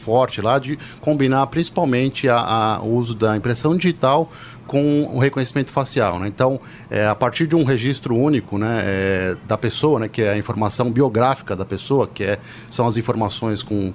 forte 0.03 0.41
lá 0.41 0.59
de 0.59 0.79
combinar 1.01 1.47
principalmente 1.47 2.29
a, 2.29 2.81
o 2.83 2.95
uso 2.95 3.15
da 3.15 3.37
impressão 3.37 3.77
digital 3.77 4.31
com 4.66 5.04
o 5.12 5.19
reconhecimento 5.19 5.71
facial. 5.71 6.19
Né? 6.19 6.28
Então, 6.28 6.61
é, 6.90 7.07
a 7.07 7.14
partir 7.14 7.47
de 7.47 7.57
um 7.57 7.64
registro 7.64 8.16
único 8.16 8.59
né, 8.59 8.83
é, 8.85 9.37
da 9.47 9.59
pessoa, 9.59 10.00
né, 10.00 10.09
que 10.09 10.23
é 10.23 10.31
a 10.31 10.38
informação 10.38 10.90
biográfica 10.90 11.54
da 11.54 11.64
pessoa, 11.64 12.07
que 12.07 12.25
é, 12.25 12.38
são 12.71 12.87
as 12.87 12.97
informações 12.97 13.62
com 13.62 13.92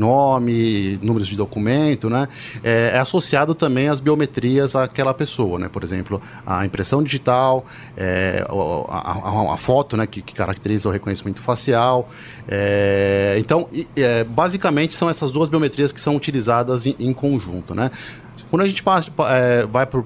nome, 0.00 0.98
números 1.02 1.28
de 1.28 1.36
documento, 1.36 2.08
né? 2.08 2.26
É, 2.64 2.92
é, 2.94 2.98
associado 2.98 3.54
também 3.54 3.88
às 3.88 4.00
biometrias 4.00 4.74
àquela 4.74 5.12
pessoa, 5.12 5.58
né? 5.58 5.68
Por 5.68 5.84
exemplo, 5.84 6.20
a 6.46 6.64
impressão 6.64 7.02
digital, 7.02 7.66
é, 7.96 8.44
a, 8.88 9.50
a, 9.50 9.54
a, 9.54 9.56
foto, 9.58 9.96
né? 9.96 10.06
Que, 10.06 10.22
que, 10.22 10.34
caracteriza 10.34 10.88
o 10.88 10.92
reconhecimento 10.92 11.42
facial. 11.42 12.08
É, 12.48 13.36
então, 13.38 13.68
é, 13.94 14.24
basicamente 14.24 14.96
são 14.96 15.10
essas 15.10 15.30
duas 15.30 15.50
biometrias 15.50 15.92
que 15.92 16.00
são 16.00 16.16
utilizadas 16.16 16.86
em, 16.86 16.96
em 16.98 17.12
conjunto, 17.12 17.74
né? 17.74 17.90
Quando 18.50 18.62
a 18.62 18.66
gente 18.66 18.82
passa, 18.82 19.10
é, 19.28 19.64
vai 19.64 19.86
para 19.86 19.98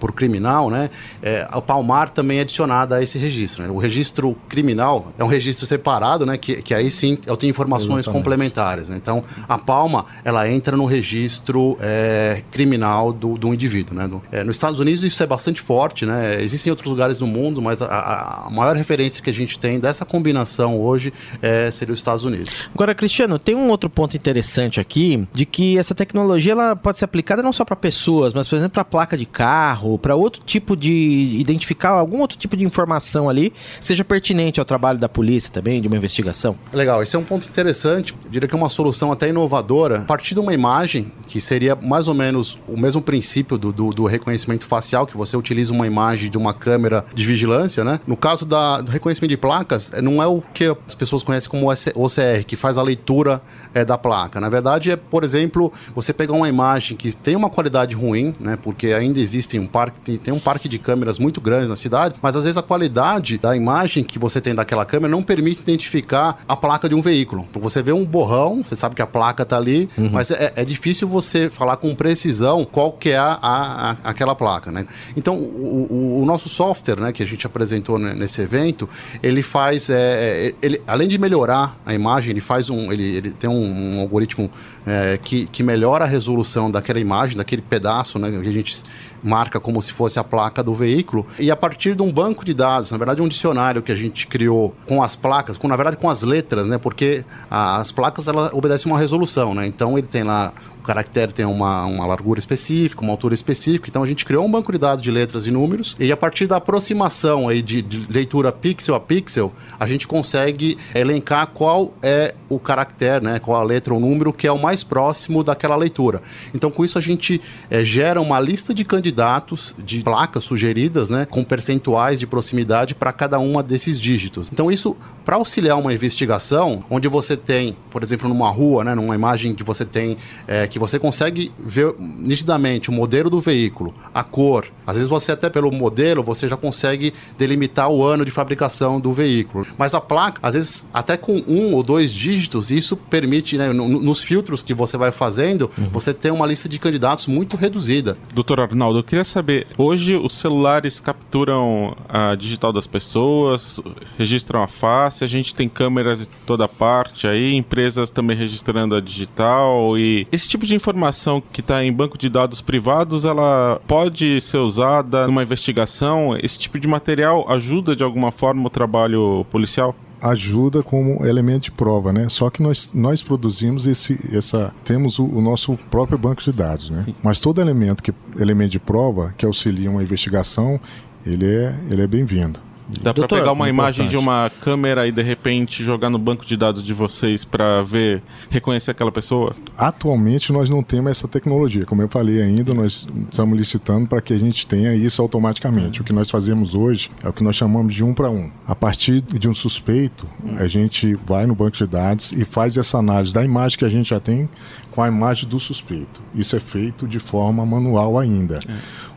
o 0.00 0.12
criminal, 0.12 0.70
né, 0.70 0.88
é, 1.22 1.46
o 1.52 1.60
Palmar 1.60 2.08
também 2.08 2.38
é 2.38 2.40
adicionado 2.40 2.94
a 2.94 3.02
esse 3.02 3.18
registro. 3.18 3.62
Né? 3.62 3.68
O 3.70 3.76
registro 3.76 4.34
criminal 4.48 5.12
é 5.18 5.22
um 5.22 5.26
registro 5.26 5.66
separado, 5.66 6.24
né, 6.24 6.38
que, 6.38 6.62
que 6.62 6.72
aí 6.72 6.90
sim 6.90 7.18
eu 7.26 7.36
tenho 7.36 7.50
informações 7.50 8.00
Exatamente. 8.00 8.10
complementares. 8.10 8.88
Né? 8.88 8.96
Então, 8.96 9.22
a 9.46 9.58
Palma, 9.58 10.06
ela 10.24 10.48
entra 10.48 10.74
no 10.74 10.86
registro 10.86 11.76
é, 11.80 12.42
criminal 12.50 13.12
do, 13.12 13.36
do 13.36 13.52
indivíduo. 13.52 13.94
Né? 13.94 14.08
Do, 14.08 14.22
é, 14.32 14.42
nos 14.42 14.56
Estados 14.56 14.80
Unidos 14.80 15.04
isso 15.04 15.22
é 15.22 15.26
bastante 15.26 15.60
forte, 15.60 16.06
né? 16.06 16.42
existem 16.42 16.70
outros 16.70 16.88
lugares 16.88 17.20
no 17.20 17.26
mundo, 17.26 17.60
mas 17.60 17.80
a, 17.82 18.46
a 18.46 18.50
maior 18.50 18.74
referência 18.74 19.22
que 19.22 19.28
a 19.28 19.34
gente 19.34 19.58
tem 19.58 19.78
dessa 19.78 20.06
combinação 20.06 20.80
hoje 20.80 21.12
é, 21.42 21.70
seria 21.70 21.92
os 21.92 22.00
Estados 22.00 22.24
Unidos. 22.24 22.68
Agora, 22.74 22.94
Cristiano, 22.94 23.38
tem 23.38 23.54
um 23.54 23.68
outro 23.68 23.90
ponto 23.90 24.16
interessante 24.16 24.80
aqui, 24.80 25.26
de 25.32 25.44
que 25.44 25.78
essa 25.78 25.94
tecnologia 25.94 26.52
ela 26.52 26.69
pode 26.76 26.98
ser 26.98 27.04
aplicada 27.04 27.42
não 27.42 27.52
só 27.52 27.64
para 27.64 27.76
pessoas, 27.76 28.32
mas, 28.32 28.48
por 28.48 28.56
exemplo, 28.56 28.72
para 28.72 28.84
placa 28.84 29.16
de 29.16 29.26
carro, 29.26 29.98
para 29.98 30.14
outro 30.14 30.42
tipo 30.44 30.76
de. 30.76 31.36
identificar 31.38 31.90
algum 31.90 32.20
outro 32.20 32.38
tipo 32.38 32.56
de 32.56 32.64
informação 32.64 33.28
ali, 33.28 33.52
seja 33.80 34.04
pertinente 34.04 34.60
ao 34.60 34.66
trabalho 34.66 34.98
da 34.98 35.08
polícia 35.08 35.52
também, 35.52 35.80
de 35.80 35.88
uma 35.88 35.96
investigação. 35.96 36.56
Legal, 36.72 37.02
esse 37.02 37.16
é 37.16 37.18
um 37.18 37.24
ponto 37.24 37.48
interessante. 37.48 38.14
Eu 38.24 38.30
diria 38.30 38.48
que 38.48 38.54
é 38.54 38.58
uma 38.58 38.68
solução 38.68 39.12
até 39.12 39.28
inovadora. 39.28 39.98
A 39.98 40.04
partir 40.04 40.34
de 40.34 40.40
uma 40.40 40.54
imagem, 40.54 41.12
que 41.26 41.40
seria 41.40 41.74
mais 41.74 42.08
ou 42.08 42.14
menos 42.14 42.58
o 42.66 42.76
mesmo 42.76 43.00
princípio 43.00 43.56
do, 43.58 43.72
do, 43.72 43.90
do 43.90 44.04
reconhecimento 44.06 44.66
facial, 44.66 45.06
que 45.06 45.16
você 45.16 45.36
utiliza 45.36 45.72
uma 45.72 45.86
imagem 45.86 46.30
de 46.30 46.38
uma 46.38 46.52
câmera 46.52 47.02
de 47.14 47.26
vigilância, 47.26 47.84
né? 47.84 48.00
No 48.06 48.16
caso 48.16 48.44
da, 48.44 48.80
do 48.80 48.90
reconhecimento 48.90 49.30
de 49.30 49.36
placas, 49.36 49.90
não 50.02 50.22
é 50.22 50.26
o 50.26 50.42
que 50.52 50.64
as 50.86 50.94
pessoas 50.94 51.22
conhecem 51.22 51.50
como 51.50 51.70
OCR, 51.70 52.44
que 52.46 52.56
faz 52.56 52.78
a 52.78 52.82
leitura 52.82 53.40
é, 53.74 53.84
da 53.84 53.96
placa. 53.96 54.40
Na 54.40 54.48
verdade, 54.48 54.90
é, 54.90 54.96
por 54.96 55.24
exemplo, 55.24 55.72
você 55.94 56.12
pegar 56.12 56.34
uma 56.34 56.48
imagem 56.48 56.59
que 56.96 57.12
tem 57.12 57.36
uma 57.36 57.50
qualidade 57.50 57.94
ruim, 57.94 58.34
né? 58.38 58.56
Porque 58.60 58.88
ainda 58.88 59.20
existe 59.20 59.58
um 59.58 59.66
parque, 59.66 60.18
tem 60.18 60.32
um 60.32 60.40
parque 60.40 60.68
de 60.68 60.78
câmeras 60.78 61.18
muito 61.18 61.40
grande 61.40 61.66
na 61.66 61.76
cidade, 61.76 62.14
mas 62.22 62.36
às 62.36 62.44
vezes 62.44 62.56
a 62.56 62.62
qualidade 62.62 63.38
da 63.38 63.56
imagem 63.56 64.04
que 64.04 64.18
você 64.18 64.40
tem 64.40 64.54
daquela 64.54 64.84
câmera 64.84 65.10
não 65.10 65.22
permite 65.22 65.60
identificar 65.60 66.38
a 66.46 66.56
placa 66.56 66.88
de 66.88 66.94
um 66.94 67.00
veículo. 67.00 67.46
Você 67.54 67.82
vê 67.82 67.92
um 67.92 68.04
borrão, 68.04 68.62
você 68.64 68.76
sabe 68.76 68.94
que 68.94 69.02
a 69.02 69.06
placa 69.06 69.42
está 69.42 69.56
ali, 69.56 69.88
uhum. 69.96 70.10
mas 70.12 70.30
é, 70.30 70.52
é, 70.56 70.64
difícil 70.64 71.06
você 71.08 71.48
falar 71.48 71.76
com 71.76 71.94
precisão 71.94 72.64
qual 72.64 72.92
que 72.92 73.10
é 73.10 73.18
a, 73.18 73.38
a, 73.40 73.90
a 73.90 74.10
aquela 74.10 74.34
placa, 74.34 74.70
né? 74.70 74.84
Então, 75.16 75.36
o, 75.36 75.86
o, 75.90 76.22
o, 76.22 76.26
nosso 76.26 76.48
software, 76.48 77.00
né, 77.00 77.12
que 77.12 77.22
a 77.22 77.26
gente 77.26 77.46
apresentou 77.46 77.98
nesse 77.98 78.40
evento, 78.40 78.88
ele 79.22 79.42
faz, 79.42 79.90
é, 79.90 80.48
é, 80.48 80.54
ele, 80.62 80.80
além 80.86 81.08
de 81.08 81.18
melhorar 81.18 81.78
a 81.84 81.94
imagem, 81.94 82.30
ele 82.30 82.40
faz 82.40 82.70
um, 82.70 82.92
ele, 82.92 83.16
ele 83.16 83.30
tem 83.30 83.48
um, 83.48 83.96
um 83.96 84.00
algoritmo 84.00 84.50
é, 84.86 85.18
que, 85.22 85.46
que 85.46 85.62
melhora 85.62 86.04
a 86.04 86.08
resolução 86.08 86.49
daquela 86.70 86.98
imagem, 86.98 87.36
daquele 87.36 87.62
pedaço 87.62 88.18
né, 88.18 88.30
que 88.30 88.48
a 88.48 88.52
gente 88.52 88.82
marca 89.22 89.60
como 89.60 89.80
se 89.82 89.92
fosse 89.92 90.18
a 90.18 90.24
placa 90.24 90.62
do 90.62 90.74
veículo. 90.74 91.26
E 91.38 91.50
a 91.50 91.56
partir 91.56 91.94
de 91.94 92.02
um 92.02 92.10
banco 92.10 92.44
de 92.44 92.54
dados, 92.54 92.90
na 92.90 92.98
verdade 92.98 93.20
um 93.20 93.28
dicionário 93.28 93.82
que 93.82 93.92
a 93.92 93.94
gente 93.94 94.26
criou 94.26 94.74
com 94.86 95.02
as 95.02 95.14
placas, 95.14 95.58
com 95.58 95.68
na 95.68 95.76
verdade 95.76 95.96
com 95.96 96.08
as 96.08 96.22
letras, 96.22 96.66
né? 96.66 96.78
Porque 96.78 97.24
as 97.50 97.92
placas 97.92 98.26
ela 98.26 98.50
obedecem 98.52 98.90
uma 98.90 98.98
resolução, 98.98 99.54
né? 99.54 99.66
Então 99.66 99.98
ele 99.98 100.06
tem 100.06 100.22
lá 100.22 100.52
caractere 100.80 101.32
tem 101.32 101.44
uma, 101.44 101.84
uma 101.84 102.06
largura 102.06 102.38
específica, 102.38 103.02
uma 103.02 103.12
altura 103.12 103.34
específica. 103.34 103.88
Então 103.88 104.02
a 104.02 104.06
gente 104.06 104.24
criou 104.24 104.44
um 104.44 104.50
banco 104.50 104.72
de 104.72 104.78
dados 104.78 105.02
de 105.02 105.10
letras 105.10 105.46
e 105.46 105.50
números 105.50 105.96
e 105.98 106.10
a 106.10 106.16
partir 106.16 106.46
da 106.46 106.56
aproximação 106.56 107.48
aí 107.48 107.62
de, 107.62 107.82
de 107.82 108.06
leitura 108.10 108.52
pixel 108.52 108.94
a 108.94 109.00
pixel, 109.00 109.52
a 109.78 109.86
gente 109.86 110.06
consegue 110.06 110.76
elencar 110.94 111.48
qual 111.48 111.94
é 112.02 112.34
o 112.48 112.58
caractere, 112.58 113.24
né? 113.24 113.38
Qual 113.38 113.60
a 113.60 113.64
letra 113.64 113.94
ou 113.94 114.00
número 114.00 114.32
que 114.32 114.46
é 114.46 114.52
o 114.52 114.58
mais 114.58 114.82
próximo 114.82 115.44
daquela 115.44 115.76
leitura. 115.76 116.22
Então 116.54 116.70
com 116.70 116.84
isso 116.84 116.98
a 116.98 117.00
gente 117.00 117.40
é, 117.70 117.84
gera 117.84 118.20
uma 118.20 118.40
lista 118.40 118.74
de 118.74 118.84
candidatos 118.84 119.74
de 119.78 120.02
placas 120.02 120.44
sugeridas, 120.44 121.10
né? 121.10 121.26
Com 121.26 121.44
percentuais 121.44 122.18
de 122.18 122.26
proximidade 122.26 122.94
para 122.94 123.12
cada 123.12 123.38
uma 123.38 123.62
desses 123.62 124.00
dígitos. 124.00 124.50
Então 124.52 124.70
isso 124.70 124.96
para 125.24 125.36
auxiliar 125.36 125.78
uma 125.78 125.92
investigação, 125.92 126.84
onde 126.90 127.06
você 127.06 127.36
tem, 127.36 127.76
por 127.90 128.02
exemplo, 128.02 128.28
numa 128.28 128.50
rua, 128.50 128.82
né? 128.84 128.94
Numa 128.94 129.14
imagem 129.14 129.54
que 129.54 129.62
você 129.62 129.84
tem 129.84 130.16
é, 130.46 130.66
que 130.70 130.78
você 130.78 130.98
consegue 130.98 131.52
ver 131.58 131.94
nitidamente 131.98 132.88
o 132.88 132.92
modelo 132.92 133.28
do 133.28 133.40
veículo, 133.40 133.94
a 134.14 134.24
cor. 134.24 134.66
Às 134.86 134.94
vezes 134.94 135.08
você 135.08 135.32
até 135.32 135.50
pelo 135.50 135.70
modelo 135.70 136.22
você 136.22 136.48
já 136.48 136.56
consegue 136.56 137.12
delimitar 137.36 137.88
o 137.90 138.04
ano 138.04 138.24
de 138.24 138.30
fabricação 138.30 139.00
do 139.00 139.12
veículo. 139.12 139.66
Mas 139.76 139.94
a 139.94 140.00
placa, 140.00 140.38
às 140.42 140.54
vezes 140.54 140.86
até 140.92 141.16
com 141.16 141.42
um 141.46 141.74
ou 141.74 141.82
dois 141.82 142.12
dígitos, 142.12 142.70
isso 142.70 142.96
permite, 142.96 143.58
né, 143.58 143.72
nos 143.72 144.22
filtros 144.22 144.62
que 144.62 144.72
você 144.72 144.96
vai 144.96 145.12
fazendo, 145.12 145.70
uhum. 145.76 145.88
você 145.90 146.14
ter 146.14 146.30
uma 146.30 146.46
lista 146.46 146.68
de 146.68 146.78
candidatos 146.78 147.26
muito 147.26 147.56
reduzida. 147.56 148.16
Doutor 148.34 148.60
Arnaldo, 148.60 149.00
eu 149.00 149.04
queria 149.04 149.24
saber, 149.24 149.66
hoje 149.76 150.16
os 150.16 150.34
celulares 150.34 151.00
capturam 151.00 151.96
a 152.08 152.34
digital 152.34 152.72
das 152.72 152.86
pessoas, 152.86 153.80
registram 154.16 154.62
a 154.62 154.68
face, 154.68 155.24
a 155.24 155.26
gente 155.26 155.54
tem 155.54 155.68
câmeras 155.68 156.20
de 156.20 156.28
toda 156.46 156.68
parte 156.68 157.26
aí, 157.26 157.54
empresas 157.54 158.10
também 158.10 158.36
registrando 158.36 158.94
a 158.94 159.00
digital 159.00 159.98
e 159.98 160.26
esse 160.30 160.48
tipo 160.48 160.59
tipo 160.60 160.66
de 160.66 160.74
informação 160.74 161.42
que 161.52 161.60
está 161.60 161.82
em 161.82 161.92
banco 161.92 162.18
de 162.18 162.28
dados 162.28 162.60
privados, 162.60 163.24
ela 163.24 163.80
pode 163.86 164.40
ser 164.42 164.58
usada 164.58 165.26
numa 165.26 165.42
investigação? 165.42 166.36
Esse 166.42 166.58
tipo 166.58 166.78
de 166.78 166.86
material 166.86 167.50
ajuda 167.50 167.96
de 167.96 168.04
alguma 168.04 168.30
forma 168.30 168.66
o 168.66 168.70
trabalho 168.70 169.46
policial? 169.50 169.96
ajuda 170.22 170.82
como 170.82 171.24
elemento 171.24 171.62
de 171.62 171.70
prova, 171.70 172.12
né? 172.12 172.28
Só 172.28 172.50
que 172.50 172.62
nós, 172.62 172.92
nós 172.92 173.22
produzimos 173.22 173.86
esse, 173.86 174.20
essa, 174.30 174.70
temos 174.84 175.18
o, 175.18 175.24
o 175.24 175.40
nosso 175.40 175.78
próprio 175.90 176.18
banco 176.18 176.42
de 176.42 176.52
dados, 176.52 176.90
né? 176.90 177.04
Sim. 177.06 177.14
Mas 177.22 177.40
todo 177.40 177.58
elemento 177.58 178.02
que 178.02 178.12
elemento 178.38 178.72
de 178.72 178.78
prova 178.78 179.32
que 179.38 179.46
auxilia 179.46 179.90
uma 179.90 180.02
investigação, 180.02 180.78
ele 181.24 181.46
é, 181.46 181.74
ele 181.90 182.02
é 182.02 182.06
bem-vindo. 182.06 182.60
Dá 183.02 183.14
para 183.14 183.28
pegar 183.28 183.52
uma 183.52 183.68
imagem 183.68 184.08
de 184.08 184.16
uma 184.16 184.50
câmera 184.60 185.06
e 185.06 185.12
de 185.12 185.22
repente 185.22 185.82
jogar 185.82 186.10
no 186.10 186.18
banco 186.18 186.44
de 186.44 186.56
dados 186.56 186.82
de 186.82 186.92
vocês 186.92 187.44
para 187.44 187.82
ver, 187.82 188.22
reconhecer 188.48 188.90
aquela 188.90 189.12
pessoa? 189.12 189.54
Atualmente 189.76 190.52
nós 190.52 190.68
não 190.68 190.82
temos 190.82 191.10
essa 191.10 191.28
tecnologia. 191.28 191.86
Como 191.86 192.02
eu 192.02 192.08
falei 192.08 192.42
ainda, 192.42 192.74
nós 192.74 193.08
estamos 193.30 193.56
licitando 193.56 194.08
para 194.08 194.20
que 194.20 194.32
a 194.32 194.38
gente 194.38 194.66
tenha 194.66 194.94
isso 194.94 195.22
automaticamente. 195.22 196.00
O 196.00 196.04
que 196.04 196.12
nós 196.12 196.30
fazemos 196.30 196.74
hoje 196.74 197.10
é 197.22 197.28
o 197.28 197.32
que 197.32 197.44
nós 197.44 197.56
chamamos 197.56 197.94
de 197.94 198.02
um 198.02 198.12
para 198.12 198.28
um. 198.28 198.50
A 198.66 198.74
partir 198.74 199.20
de 199.20 199.48
um 199.48 199.54
suspeito, 199.54 200.26
a 200.58 200.66
gente 200.66 201.14
vai 201.26 201.46
no 201.46 201.54
banco 201.54 201.76
de 201.76 201.86
dados 201.86 202.32
e 202.32 202.44
faz 202.44 202.76
essa 202.76 202.98
análise 202.98 203.32
da 203.32 203.44
imagem 203.44 203.78
que 203.78 203.84
a 203.84 203.88
gente 203.88 204.10
já 204.10 204.20
tem 204.20 204.48
com 204.90 205.02
a 205.02 205.08
imagem 205.08 205.48
do 205.48 205.60
suspeito. 205.60 206.20
Isso 206.34 206.56
é 206.56 206.60
feito 206.60 207.06
de 207.06 207.18
forma 207.18 207.64
manual 207.64 208.18
ainda. 208.18 208.58
É. 208.66 208.74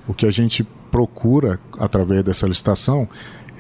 O 0.08 0.14
que 0.14 0.26
a 0.26 0.32
gente 0.32 0.66
procura 0.92 1.60
através 1.80 2.24
dessa 2.24 2.46
licitação 2.46 3.10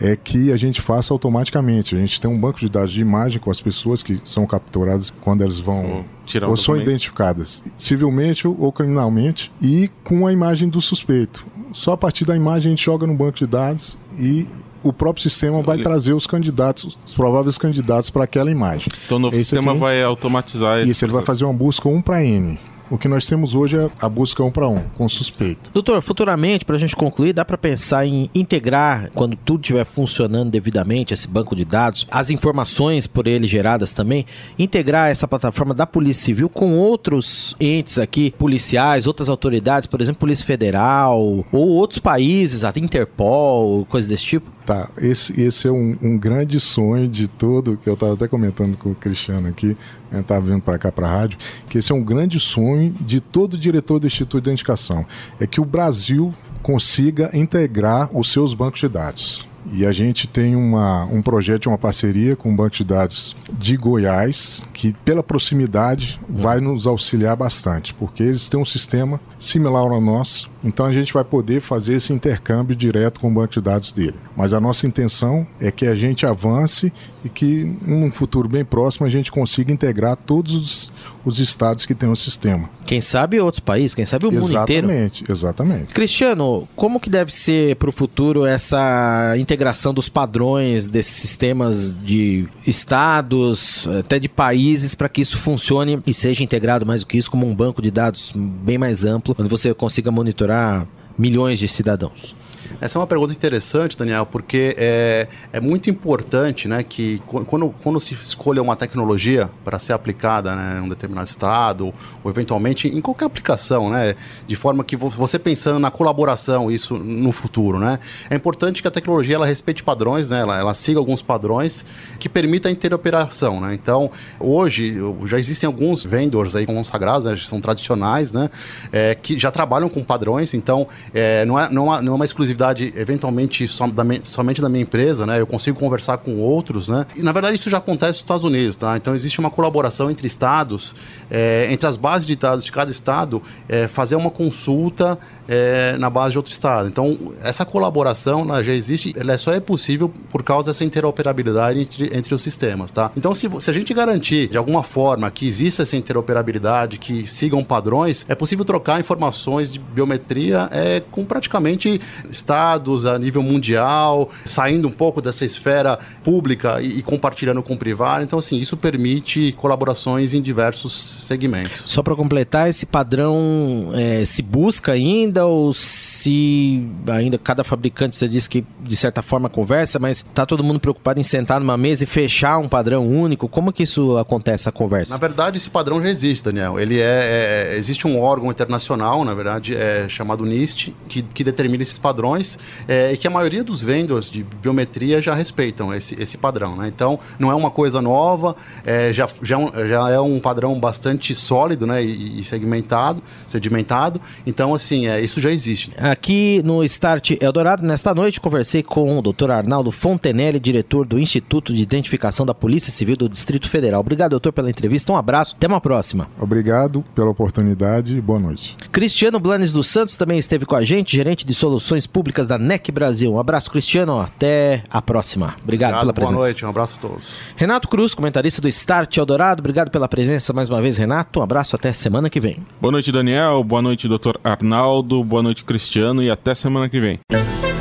é 0.01 0.15
que 0.15 0.51
a 0.51 0.57
gente 0.57 0.81
faça 0.81 1.13
automaticamente. 1.13 1.95
A 1.95 1.99
gente 1.99 2.19
tem 2.19 2.29
um 2.29 2.39
banco 2.39 2.59
de 2.59 2.69
dados 2.69 2.91
de 2.91 3.01
imagem 3.01 3.39
com 3.39 3.51
as 3.51 3.61
pessoas 3.61 4.01
que 4.01 4.19
são 4.23 4.45
capturadas 4.45 5.11
quando 5.21 5.41
elas 5.41 5.59
vão 5.59 6.05
Tirar 6.25 6.47
ou 6.49 6.55
são 6.55 6.77
identificadas 6.77 7.63
civilmente 7.77 8.47
ou 8.47 8.71
criminalmente 8.71 9.51
e 9.61 9.89
com 10.03 10.25
a 10.25 10.33
imagem 10.33 10.69
do 10.69 10.81
suspeito. 10.81 11.45
Só 11.73 11.91
a 11.91 11.97
partir 11.97 12.25
da 12.25 12.35
imagem 12.35 12.69
a 12.69 12.75
gente 12.75 12.85
joga 12.85 13.05
no 13.05 13.15
banco 13.15 13.37
de 13.37 13.47
dados 13.47 13.97
e 14.17 14.47
o 14.83 14.91
próprio 14.91 15.23
sistema 15.23 15.61
vai 15.61 15.77
trazer 15.77 16.13
os 16.13 16.27
candidatos, 16.27 16.97
os 17.05 17.13
prováveis 17.13 17.57
candidatos 17.57 18.09
para 18.09 18.25
aquela 18.25 18.51
imagem. 18.51 18.89
Então 19.05 19.17
o 19.17 19.19
novo 19.19 19.35
Esse 19.35 19.45
sistema 19.45 19.71
aqui, 19.71 19.79
vai 19.79 20.03
automatizar 20.03 20.79
esse 20.79 20.91
Isso, 20.91 21.05
ele 21.05 21.13
vai 21.13 21.23
fazer 21.23 21.45
uma 21.45 21.53
busca 21.53 21.87
1 21.87 22.01
para 22.01 22.23
N. 22.23 22.59
O 22.93 22.97
que 22.99 23.07
nós 23.07 23.25
temos 23.25 23.55
hoje 23.55 23.75
é 23.75 23.89
a 23.99 24.07
busca 24.07 24.43
1 24.43 24.51
para 24.51 24.67
1, 24.67 24.89
com 24.95 25.09
suspeito. 25.09 25.71
Doutor, 25.73 25.99
futuramente, 26.03 26.63
para 26.63 26.75
a 26.75 26.79
gente 26.79 26.95
concluir, 26.95 27.33
dá 27.33 27.43
para 27.43 27.57
pensar 27.57 28.05
em 28.05 28.29
integrar, 28.35 29.09
quando 29.15 29.35
tudo 29.35 29.61
estiver 29.61 29.83
funcionando 29.83 30.51
devidamente, 30.51 31.11
esse 31.11 31.27
banco 31.27 31.55
de 31.55 31.65
dados, 31.65 32.07
as 32.11 32.29
informações 32.29 33.07
por 33.07 33.25
ele 33.25 33.47
geradas 33.47 33.93
também, 33.93 34.27
integrar 34.59 35.09
essa 35.09 35.27
plataforma 35.27 35.73
da 35.73 35.87
Polícia 35.87 36.25
Civil 36.25 36.47
com 36.47 36.77
outros 36.77 37.55
entes 37.59 37.97
aqui, 37.97 38.29
policiais, 38.37 39.07
outras 39.07 39.27
autoridades, 39.27 39.87
por 39.87 39.99
exemplo, 39.99 40.19
Polícia 40.19 40.45
Federal, 40.45 41.19
ou 41.51 41.69
outros 41.69 41.97
países, 41.97 42.63
até 42.63 42.79
Interpol, 42.79 43.85
coisas 43.85 44.07
desse 44.07 44.25
tipo? 44.25 44.51
Tá, 44.67 44.89
esse, 44.99 45.41
esse 45.41 45.67
é 45.67 45.71
um, 45.71 45.97
um 46.01 46.17
grande 46.17 46.59
sonho 46.59 47.07
de 47.07 47.27
todo, 47.27 47.75
que 47.75 47.89
eu 47.89 47.95
estava 47.95 48.13
até 48.13 48.27
comentando 48.27 48.77
com 48.77 48.91
o 48.91 48.95
Cristiano 48.95 49.49
aqui, 49.49 49.75
estava 50.21 50.45
vindo 50.45 50.61
para 50.61 50.77
cá 50.77 50.91
para 50.91 51.07
a 51.07 51.11
rádio, 51.11 51.37
que 51.67 51.77
esse 51.77 51.91
é 51.91 51.95
um 51.95 52.03
grande 52.03 52.39
sonho 52.39 52.91
de 53.01 53.19
todo 53.19 53.57
diretor 53.57 53.99
do 53.99 54.07
Instituto 54.07 54.43
de 54.43 54.49
Identificação, 54.49 55.05
é 55.39 55.47
que 55.47 55.61
o 55.61 55.65
Brasil 55.65 56.33
consiga 56.61 57.29
integrar 57.33 58.09
os 58.15 58.31
seus 58.31 58.53
bancos 58.53 58.79
de 58.79 58.87
dados. 58.87 59.52
E 59.71 59.85
a 59.85 59.91
gente 59.91 60.27
tem 60.27 60.55
uma, 60.55 61.05
um 61.05 61.21
projeto, 61.21 61.67
uma 61.67 61.77
parceria 61.77 62.35
com 62.35 62.51
o 62.51 62.55
Banco 62.55 62.75
de 62.75 62.83
Dados 62.83 63.35
de 63.51 63.77
Goiás, 63.77 64.63
que 64.73 64.93
pela 65.05 65.23
proximidade 65.23 66.19
vai 66.27 66.59
nos 66.59 66.85
auxiliar 66.85 67.35
bastante, 67.35 67.93
porque 67.93 68.23
eles 68.23 68.49
têm 68.49 68.59
um 68.59 68.65
sistema 68.65 69.19
similar 69.37 69.91
ao 69.91 70.01
nosso, 70.01 70.49
então 70.63 70.85
a 70.85 70.93
gente 70.93 71.13
vai 71.13 71.23
poder 71.23 71.61
fazer 71.61 71.95
esse 71.95 72.13
intercâmbio 72.13 72.75
direto 72.75 73.19
com 73.19 73.29
o 73.29 73.33
banco 73.33 73.53
de 73.53 73.61
dados 73.61 73.91
dele. 73.91 74.15
Mas 74.35 74.53
a 74.53 74.59
nossa 74.59 74.87
intenção 74.87 75.45
é 75.59 75.69
que 75.69 75.85
a 75.85 75.95
gente 75.95 76.25
avance 76.25 76.91
e 77.23 77.29
que 77.29 77.75
num 77.85 78.11
futuro 78.11 78.47
bem 78.47 78.63
próximo 78.63 79.05
a 79.05 79.09
gente 79.09 79.31
consiga 79.31 79.71
integrar 79.71 80.15
todos 80.15 80.53
os, 80.53 80.93
os 81.25 81.39
estados 81.39 81.85
que 81.85 81.93
têm 81.93 82.09
o 82.09 82.15
sistema. 82.15 82.69
Quem 82.85 83.01
sabe 83.01 83.39
outros 83.39 83.59
países, 83.59 83.93
quem 83.93 84.05
sabe 84.05 84.25
o 84.25 84.31
mundo 84.31 84.45
inteiro. 84.45 84.87
Exatamente, 84.89 85.23
exatamente. 85.29 85.93
Cristiano, 85.93 86.67
como 86.75 86.99
que 86.99 87.09
deve 87.09 87.33
ser 87.33 87.75
para 87.75 87.89
o 87.89 87.91
futuro 87.91 88.45
essa 88.45 89.35
integração 89.37 89.52
dos 89.93 90.09
padrões 90.09 90.87
desses 90.87 91.15
sistemas 91.15 91.97
de 92.03 92.47
estados, 92.65 93.87
até 93.99 94.19
de 94.19 94.29
países, 94.29 94.95
para 94.95 95.09
que 95.09 95.21
isso 95.21 95.37
funcione 95.37 96.01
e 96.05 96.13
seja 96.13 96.43
integrado 96.43 96.85
mais 96.85 97.01
do 97.01 97.07
que 97.07 97.17
isso 97.17 97.31
como 97.31 97.47
um 97.47 97.55
banco 97.55 97.81
de 97.81 97.91
dados 97.91 98.33
bem 98.35 98.77
mais 98.77 99.05
amplo, 99.05 99.35
onde 99.37 99.49
você 99.49 99.73
consiga 99.73 100.11
monitorar 100.11 100.87
milhões 101.17 101.59
de 101.59 101.67
cidadãos? 101.67 102.35
Essa 102.81 102.97
é 102.97 102.99
uma 102.99 103.07
pergunta 103.07 103.31
interessante, 103.31 103.97
Daniel, 103.97 104.25
porque 104.25 104.75
é, 104.77 105.27
é 105.53 105.59
muito 105.61 105.89
importante 105.89 106.67
né, 106.67 106.83
que 106.83 107.19
qu- 107.27 107.45
quando, 107.45 107.69
quando 107.81 107.99
se 107.99 108.13
escolha 108.13 108.61
uma 108.61 108.75
tecnologia 108.75 109.49
para 109.63 109.79
ser 109.79 109.93
aplicada 109.93 110.53
né, 110.55 110.79
em 110.79 110.81
um 110.81 110.89
determinado 110.89 111.29
estado, 111.29 111.93
ou 112.23 112.29
eventualmente 112.31 112.89
em 112.89 112.99
qualquer 112.99 113.25
aplicação, 113.25 113.89
né, 113.89 114.15
de 114.45 114.55
forma 114.57 114.83
que 114.83 114.97
vo- 114.97 115.09
você 115.09 115.39
pensando 115.39 115.79
na 115.79 115.89
colaboração, 115.91 116.69
isso 116.69 116.97
no 116.97 117.31
futuro, 117.31 117.79
né, 117.79 117.99
é 118.29 118.35
importante 118.35 118.81
que 118.81 118.87
a 118.87 118.91
tecnologia 118.91 119.35
ela 119.35 119.45
respeite 119.45 119.81
padrões, 119.81 120.29
né, 120.29 120.41
ela, 120.41 120.57
ela 120.57 120.73
siga 120.73 120.99
alguns 120.99 121.21
padrões 121.21 121.85
que 122.19 122.27
permita 122.27 122.67
a 122.67 122.71
interoperação. 122.71 123.61
Né? 123.61 123.73
Então, 123.75 124.11
hoje 124.39 124.95
já 125.25 125.39
existem 125.39 125.67
alguns 125.67 126.03
vendors 126.05 126.53
aí 126.55 126.65
consagrados, 126.65 127.25
né, 127.25 127.37
são 127.37 127.61
tradicionais, 127.61 128.33
né, 128.33 128.49
é, 128.91 129.15
que 129.15 129.39
já 129.39 129.51
trabalham 129.51 129.87
com 129.87 130.03
padrões, 130.03 130.53
então 130.53 130.85
é, 131.13 131.45
não, 131.45 131.57
é, 131.57 131.69
não, 131.69 131.95
é 131.95 132.01
não 132.01 132.13
é 132.13 132.15
uma 132.15 132.25
exclusividade 132.25 132.62
eventualmente 132.95 133.67
só 133.67 133.87
da 133.87 134.03
me- 134.03 134.21
somente 134.23 134.61
da 134.61 134.69
minha 134.69 134.83
empresa, 134.83 135.25
né? 135.25 135.39
Eu 135.39 135.45
consigo 135.47 135.77
conversar 135.77 136.17
com 136.17 136.39
outros, 136.39 136.87
né? 136.87 137.05
E 137.15 137.21
na 137.21 137.31
verdade 137.31 137.55
isso 137.55 137.69
já 137.69 137.77
acontece 137.77 138.11
nos 138.13 138.17
Estados 138.19 138.43
Unidos, 138.45 138.75
tá? 138.75 138.95
Então 138.95 139.13
existe 139.13 139.39
uma 139.39 139.49
colaboração 139.49 140.09
entre 140.09 140.25
estados, 140.25 140.95
é, 141.29 141.67
entre 141.69 141.85
as 141.87 141.97
bases 141.97 142.25
de 142.25 142.35
dados 142.35 142.63
de 142.63 142.71
cada 142.71 142.89
estado, 142.89 143.41
é, 143.67 143.87
fazer 143.87 144.15
uma 144.15 144.29
consulta 144.29 145.19
é, 145.47 145.97
na 145.97 146.09
base 146.09 146.31
de 146.31 146.37
outro 146.37 146.51
estado. 146.53 146.87
Então 146.87 147.33
essa 147.43 147.65
colaboração 147.65 148.41
ela 148.41 148.63
já 148.63 148.73
existe, 148.73 149.13
ela 149.17 149.37
só 149.37 149.51
é 149.51 149.59
possível 149.59 150.11
por 150.29 150.41
causa 150.43 150.67
dessa 150.67 150.85
interoperabilidade 150.85 151.79
entre, 151.79 152.09
entre 152.17 152.33
os 152.33 152.41
sistemas, 152.41 152.91
tá? 152.91 153.11
Então 153.17 153.35
se, 153.35 153.49
se 153.59 153.69
a 153.69 153.73
gente 153.73 153.93
garantir 153.93 154.47
de 154.47 154.57
alguma 154.57 154.83
forma 154.83 155.29
que 155.29 155.45
exista 155.47 155.83
essa 155.83 155.97
interoperabilidade, 155.97 156.97
que 156.97 157.27
sigam 157.27 157.63
padrões, 157.63 158.25
é 158.29 158.35
possível 158.35 158.63
trocar 158.63 158.99
informações 158.99 159.71
de 159.71 159.79
biometria 159.79 160.69
é, 160.71 161.01
com 161.11 161.25
praticamente 161.25 161.99
estados 162.29 162.52
a 162.53 163.19
nível 163.19 163.41
mundial, 163.41 164.29
saindo 164.45 164.87
um 164.87 164.91
pouco 164.91 165.21
dessa 165.21 165.45
esfera 165.45 165.97
pública 166.23 166.81
e, 166.81 166.99
e 166.99 167.01
compartilhando 167.01 167.61
com 167.63 167.73
o 167.73 167.77
privado. 167.77 168.23
Então, 168.23 168.39
assim, 168.39 168.57
isso 168.57 168.77
permite 168.77 169.53
colaborações 169.57 170.33
em 170.33 170.41
diversos 170.41 170.93
segmentos. 170.93 171.83
Só 171.87 172.01
para 172.01 172.15
completar, 172.15 172.69
esse 172.69 172.85
padrão 172.85 173.91
é, 173.93 174.25
se 174.25 174.41
busca 174.41 174.91
ainda 174.91 175.45
ou 175.45 175.73
se 175.73 176.87
ainda 177.07 177.37
cada 177.37 177.63
fabricante 177.63 178.15
você 178.15 178.27
disse 178.27 178.49
que 178.49 178.65
de 178.81 178.95
certa 178.95 179.21
forma 179.21 179.49
conversa, 179.49 179.99
mas 179.99 180.21
tá 180.33 180.45
todo 180.45 180.63
mundo 180.63 180.79
preocupado 180.79 181.19
em 181.19 181.23
sentar 181.23 181.59
numa 181.59 181.77
mesa 181.77 182.03
e 182.03 182.07
fechar 182.07 182.57
um 182.57 182.67
padrão 182.67 183.07
único? 183.07 183.47
Como 183.47 183.71
que 183.71 183.83
isso 183.83 184.17
acontece 184.17 184.67
a 184.67 184.71
conversa? 184.71 185.13
Na 185.13 185.19
verdade, 185.19 185.57
esse 185.57 185.69
padrão 185.69 186.01
já 186.01 186.09
existe, 186.09 186.43
Daniel. 186.43 186.79
Ele 186.79 186.99
é, 186.99 187.71
é- 187.73 187.77
existe 187.77 188.07
um 188.07 188.19
órgão 188.19 188.49
internacional, 188.51 189.23
na 189.23 189.33
verdade, 189.33 189.75
é 189.75 190.07
chamado 190.09 190.45
NIST, 190.45 190.93
que, 191.07 191.21
que 191.21 191.43
determina 191.43 191.83
esses 191.83 191.97
padrões 191.97 192.42
é, 192.87 193.13
e 193.13 193.17
que 193.17 193.27
a 193.27 193.31
maioria 193.31 193.63
dos 193.63 193.81
vendors 193.81 194.29
de 194.29 194.43
biometria 194.61 195.21
já 195.21 195.33
respeitam 195.33 195.93
esse, 195.93 196.15
esse 196.21 196.37
padrão. 196.37 196.75
Né? 196.75 196.87
Então, 196.87 197.19
não 197.39 197.51
é 197.51 197.55
uma 197.55 197.71
coisa 197.71 198.01
nova, 198.01 198.55
é, 198.85 199.11
já, 199.13 199.27
já, 199.41 199.55
é 199.55 199.57
um- 199.57 199.71
já 199.87 200.09
é 200.09 200.19
um 200.19 200.39
padrão 200.39 200.79
bastante 200.79 201.33
sólido, 201.35 201.85
né, 201.87 202.03
e, 202.03 202.39
e 202.39 202.43
segmentado, 202.43 203.21
sedimentado. 203.47 204.19
Então, 204.45 204.73
assim, 204.73 205.07
é, 205.07 205.21
isso 205.21 205.39
já 205.39 205.51
existe. 205.51 205.91
Aqui 205.97 206.61
no 206.63 206.83
Start 206.83 207.31
Eldorado, 207.39 207.83
nesta 207.85 208.13
noite, 208.13 208.39
conversei 208.41 208.81
com 208.83 209.17
o 209.17 209.21
Dr. 209.21 209.51
Arnaldo 209.51 209.91
Fontenelle, 209.91 210.59
diretor 210.59 211.05
do 211.05 211.19
Instituto 211.19 211.73
de 211.73 211.81
Identificação 211.83 212.45
da 212.45 212.53
Polícia 212.53 212.91
Civil 212.91 213.15
do 213.15 213.29
Distrito 213.29 213.69
Federal. 213.69 214.01
Obrigado, 214.01 214.31
doutor, 214.31 214.51
pela 214.51 214.69
entrevista. 214.69 215.11
Um 215.11 215.17
abraço. 215.17 215.55
Até 215.55 215.67
uma 215.67 215.79
próxima. 215.81 216.27
Obrigado 216.39 217.03
pela 217.15 217.29
oportunidade 217.29 218.17
e 218.17 218.21
boa 218.21 218.39
noite. 218.39 218.75
Cristiano 218.91 219.39
Blanes 219.39 219.71
dos 219.71 219.87
Santos 219.87 220.17
também 220.17 220.37
esteve 220.39 220.65
com 220.65 220.75
a 220.75 220.83
gente, 220.83 221.15
gerente 221.15 221.45
de 221.45 221.53
soluções 221.53 222.07
públicas 222.07 222.32
da 222.47 222.57
NEC 222.57 222.91
Brasil. 222.91 223.33
Um 223.33 223.39
abraço, 223.39 223.69
Cristiano. 223.69 224.19
Até 224.19 224.83
a 224.89 225.01
próxima. 225.01 225.55
Obrigado, 225.63 225.91
pela 225.91 226.03
boa 226.03 226.13
presença. 226.13 226.39
noite, 226.39 226.65
um 226.65 226.69
abraço 226.69 226.95
a 226.97 226.99
todos. 226.99 227.39
Renato 227.55 227.87
Cruz, 227.87 228.13
comentarista 228.13 228.61
do 228.61 228.67
Start 228.67 229.15
Eldorado. 229.17 229.59
Obrigado 229.59 229.89
pela 229.91 230.07
presença 230.07 230.51
mais 230.53 230.69
uma 230.69 230.81
vez, 230.81 230.97
Renato. 230.97 231.39
Um 231.39 231.43
abraço 231.43 231.75
até 231.75 231.93
semana 231.93 232.29
que 232.29 232.39
vem. 232.39 232.57
Boa 232.81 232.91
noite, 232.91 233.11
Daniel. 233.11 233.63
Boa 233.63 233.81
noite, 233.81 234.07
Dr. 234.07 234.37
Arnaldo. 234.43 235.23
Boa 235.23 235.43
noite, 235.43 235.63
Cristiano. 235.63 236.21
E 236.21 236.29
até 236.29 236.55
semana 236.55 236.89
que 236.89 236.99
vem. 236.99 237.19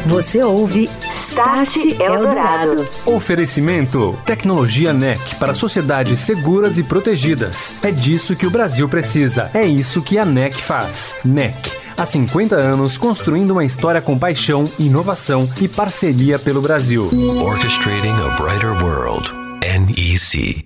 Você 0.06 0.42
ouve 0.42 0.90
Start 1.14 1.76
Eldorado. 2.00 2.88
Oferecimento: 3.06 4.18
Tecnologia 4.26 4.92
NEC 4.92 5.36
para 5.36 5.54
sociedades 5.54 6.18
seguras 6.20 6.76
e 6.76 6.82
protegidas. 6.82 7.76
É 7.84 7.92
disso 7.92 8.34
que 8.34 8.46
o 8.46 8.50
Brasil 8.50 8.88
precisa. 8.88 9.48
É 9.54 9.64
isso 9.64 10.02
que 10.02 10.18
a 10.18 10.24
NEC 10.24 10.54
faz. 10.54 11.16
NEC. 11.24 11.54
Há 11.96 12.04
50 12.04 12.56
anos 12.56 12.96
construindo 12.96 13.52
uma 13.52 13.64
história 13.64 14.02
com 14.02 14.18
paixão, 14.18 14.64
inovação 14.78 15.48
e 15.60 15.68
parceria 15.68 16.38
pelo 16.38 16.60
Brasil. 16.60 17.08
Orchestrating 17.40 18.08
a 18.08 18.30
brighter 18.42 18.72
world. 18.82 19.30
NEC. 19.62 20.64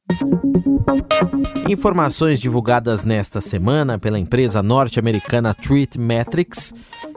Informações 1.69 2.41
divulgadas 2.41 3.05
nesta 3.05 3.41
semana 3.41 3.99
pela 3.99 4.19
empresa 4.19 4.63
norte-americana 4.63 5.53
Treat 5.53 5.99
Metrics, 5.99 6.73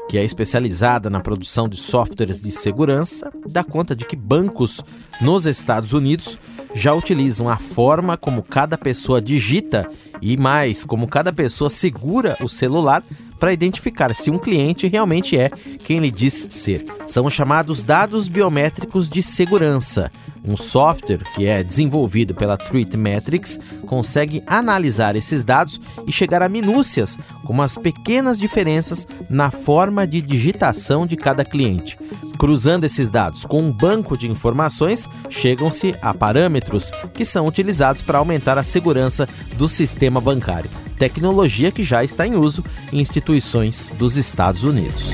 que 0.10 0.18
é 0.18 0.24
especializada 0.26 1.08
na 1.08 1.20
produção 1.20 1.70
de 1.70 1.78
softwares 1.78 2.42
de 2.42 2.50
segurança, 2.50 3.32
dá 3.48 3.64
conta 3.64 3.96
de 3.96 4.06
que 4.06 4.16
bancos 4.16 4.84
nos 5.22 5.46
Estados 5.46 5.94
Unidos 5.94 6.40
já 6.74 6.92
utilizam 6.96 7.48
a 7.48 7.58
forma 7.58 8.18
como 8.18 8.42
cada 8.42 8.76
pessoa 8.76 9.22
digita 9.22 9.88
e 10.20 10.36
mais 10.36 10.84
como 10.84 11.08
cada 11.08 11.32
pessoa 11.32 11.70
segura 11.70 12.36
o 12.42 12.50
celular 12.50 13.04
para 13.40 13.54
identificar 13.54 14.14
se 14.14 14.30
um 14.30 14.38
cliente 14.38 14.88
realmente 14.88 15.38
é 15.38 15.50
quem 15.86 15.98
ele 15.98 16.12
diz 16.12 16.48
ser. 16.50 16.86
São 17.08 17.26
os 17.26 17.34
chamados 17.34 17.84
dados 17.84 18.28
biométricos 18.28 19.10
de 19.10 19.24
segurança. 19.24 20.12
Um 20.44 20.56
software 20.56 21.24
que 21.36 21.46
é 21.46 21.64
desenvolvido 21.64 22.34
pela 22.34 22.58
Treat 22.58 22.96
Metrics 22.96 23.60
consegue 23.86 24.44
analisar 24.48 25.16
esses 25.16 25.44
dados 25.44 25.80
e 26.08 26.12
chegar 26.12 26.42
a 26.42 26.50
minúcias, 26.50 27.18
como 27.46 27.62
as 27.62 27.78
pequenas 27.78 28.40
diferenças 28.40 29.08
na 29.30 29.52
forma 29.52 30.08
de 30.08 30.22
digitação 30.22 31.06
de 31.06 31.16
cada 31.16 31.44
cliente. 31.44 31.98
Cruzando 32.38 32.86
esses 32.86 33.10
dados 33.10 33.46
com 33.46 33.62
um 33.62 33.72
banco 33.72 34.18
de 34.18 34.30
informações, 34.30 35.08
chegam-se 35.30 35.94
a 36.02 36.14
parâmetros 36.14 36.92
que 37.14 37.26
são 37.26 37.46
utilizados 37.46 38.02
para 38.02 38.18
aumentar 38.18 38.58
a 38.58 38.64
segurança 38.64 39.28
do 39.58 39.68
sistema 39.68 40.22
bancário, 40.22 40.70
tecnologia 41.00 41.72
que 41.72 41.82
já 41.82 42.04
está 42.04 42.28
em 42.28 42.36
uso 42.36 42.64
em 42.92 43.00
instituições 43.00 43.96
dos 43.98 44.18
Estados 44.18 44.64
Unidos. 44.64 45.14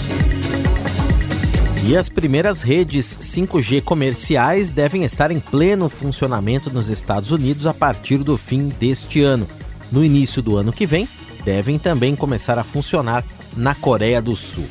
E 1.87 1.95
as 1.95 2.09
primeiras 2.09 2.63
redes 2.63 3.15
5G 3.21 3.83
comerciais 3.83 4.71
devem 4.71 5.03
estar 5.03 5.29
em 5.29 5.39
pleno 5.39 5.87
funcionamento 5.87 6.71
nos 6.71 6.89
Estados 6.89 7.29
Unidos 7.29 7.67
a 7.67 7.73
partir 7.73 8.17
do 8.17 8.35
fim 8.35 8.69
deste 8.69 9.21
ano. 9.21 9.47
No 9.91 10.03
início 10.03 10.41
do 10.41 10.57
ano 10.57 10.73
que 10.73 10.87
vem, 10.87 11.07
devem 11.45 11.77
também 11.77 12.15
começar 12.15 12.57
a 12.57 12.63
funcionar 12.63 13.23
na 13.55 13.75
Coreia 13.75 14.19
do 14.19 14.35
Sul. 14.35 14.65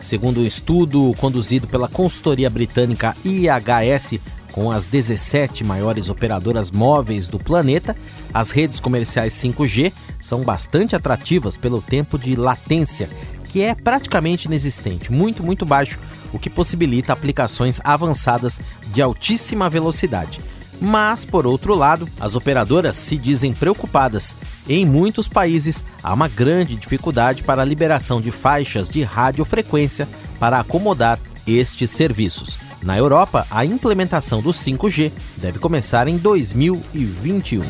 Segundo 0.00 0.40
um 0.40 0.44
estudo 0.44 1.14
conduzido 1.16 1.68
pela 1.68 1.88
consultoria 1.88 2.50
britânica 2.50 3.16
IHS, 3.24 4.18
com 4.56 4.72
as 4.72 4.86
17 4.86 5.62
maiores 5.62 6.08
operadoras 6.08 6.70
móveis 6.70 7.28
do 7.28 7.38
planeta, 7.38 7.94
as 8.32 8.50
redes 8.50 8.80
comerciais 8.80 9.34
5G 9.34 9.92
são 10.18 10.42
bastante 10.42 10.96
atrativas 10.96 11.58
pelo 11.58 11.82
tempo 11.82 12.18
de 12.18 12.34
latência, 12.34 13.10
que 13.50 13.60
é 13.60 13.74
praticamente 13.74 14.46
inexistente, 14.46 15.12
muito, 15.12 15.42
muito 15.42 15.66
baixo, 15.66 15.98
o 16.32 16.38
que 16.38 16.48
possibilita 16.48 17.12
aplicações 17.12 17.82
avançadas 17.84 18.58
de 18.94 19.02
altíssima 19.02 19.68
velocidade. 19.68 20.40
Mas, 20.80 21.22
por 21.22 21.46
outro 21.46 21.74
lado, 21.74 22.08
as 22.18 22.34
operadoras 22.34 22.96
se 22.96 23.18
dizem 23.18 23.52
preocupadas. 23.52 24.34
Em 24.66 24.86
muitos 24.86 25.28
países, 25.28 25.84
há 26.02 26.14
uma 26.14 26.28
grande 26.28 26.76
dificuldade 26.76 27.42
para 27.42 27.60
a 27.60 27.64
liberação 27.64 28.22
de 28.22 28.30
faixas 28.30 28.88
de 28.88 29.02
radiofrequência 29.02 30.08
para 30.40 30.58
acomodar 30.58 31.18
estes 31.46 31.90
serviços. 31.90 32.58
Na 32.86 32.96
Europa, 32.96 33.44
a 33.50 33.64
implementação 33.64 34.40
do 34.40 34.50
5G 34.50 35.10
deve 35.36 35.58
começar 35.58 36.06
em 36.06 36.16
2021. 36.16 37.60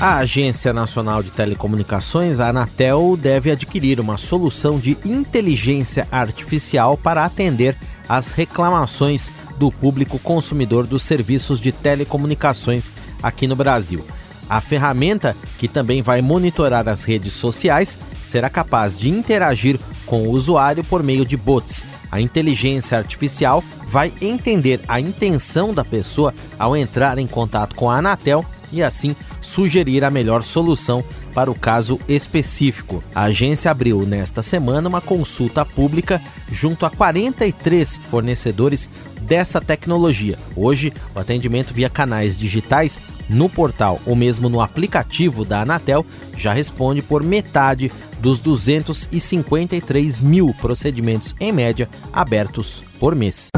A 0.00 0.18
Agência 0.18 0.72
Nacional 0.72 1.24
de 1.24 1.32
Telecomunicações, 1.32 2.38
a 2.38 2.50
Anatel, 2.50 3.18
deve 3.20 3.50
adquirir 3.50 3.98
uma 3.98 4.16
solução 4.16 4.78
de 4.78 4.96
inteligência 5.04 6.06
artificial 6.12 6.96
para 6.96 7.24
atender 7.24 7.76
às 8.08 8.30
reclamações 8.30 9.32
do 9.58 9.72
público 9.72 10.20
consumidor 10.20 10.86
dos 10.86 11.02
serviços 11.02 11.60
de 11.60 11.72
telecomunicações 11.72 12.92
aqui 13.20 13.48
no 13.48 13.56
Brasil. 13.56 14.06
A 14.48 14.60
ferramenta, 14.60 15.34
que 15.58 15.66
também 15.66 16.00
vai 16.00 16.22
monitorar 16.22 16.88
as 16.88 17.02
redes 17.02 17.32
sociais, 17.32 17.98
será 18.22 18.48
capaz 18.48 18.96
de 18.96 19.10
interagir 19.10 19.80
com 20.12 20.24
o 20.24 20.30
usuário 20.32 20.84
por 20.84 21.02
meio 21.02 21.24
de 21.24 21.38
bots. 21.38 21.86
A 22.10 22.20
inteligência 22.20 22.98
artificial 22.98 23.64
vai 23.88 24.12
entender 24.20 24.78
a 24.86 25.00
intenção 25.00 25.72
da 25.72 25.86
pessoa 25.86 26.34
ao 26.58 26.76
entrar 26.76 27.18
em 27.18 27.26
contato 27.26 27.74
com 27.74 27.90
a 27.90 27.96
Anatel 27.96 28.44
e 28.70 28.82
assim 28.82 29.16
sugerir 29.40 30.04
a 30.04 30.10
melhor 30.10 30.42
solução 30.42 31.02
para 31.32 31.50
o 31.50 31.54
caso 31.54 31.98
específico. 32.06 33.02
A 33.14 33.22
agência 33.22 33.70
abriu 33.70 34.02
nesta 34.02 34.42
semana 34.42 34.86
uma 34.86 35.00
consulta 35.00 35.64
pública 35.64 36.20
junto 36.50 36.84
a 36.84 36.90
43 36.90 37.96
fornecedores 38.10 38.90
dessa 39.22 39.62
tecnologia. 39.62 40.38
Hoje, 40.54 40.92
o 41.14 41.20
atendimento 41.20 41.72
via 41.72 41.88
canais 41.88 42.38
digitais 42.38 43.00
no 43.28 43.48
portal 43.48 44.00
ou 44.06 44.14
mesmo 44.14 44.48
no 44.48 44.60
aplicativo 44.60 45.44
da 45.44 45.62
Anatel 45.62 46.04
já 46.36 46.52
responde 46.52 47.02
por 47.02 47.22
metade 47.22 47.90
dos 48.20 48.38
253 48.38 50.20
mil 50.20 50.54
procedimentos 50.60 51.34
em 51.40 51.52
média 51.52 51.88
abertos 52.12 52.82
por 52.98 53.14
mês. 53.14 53.48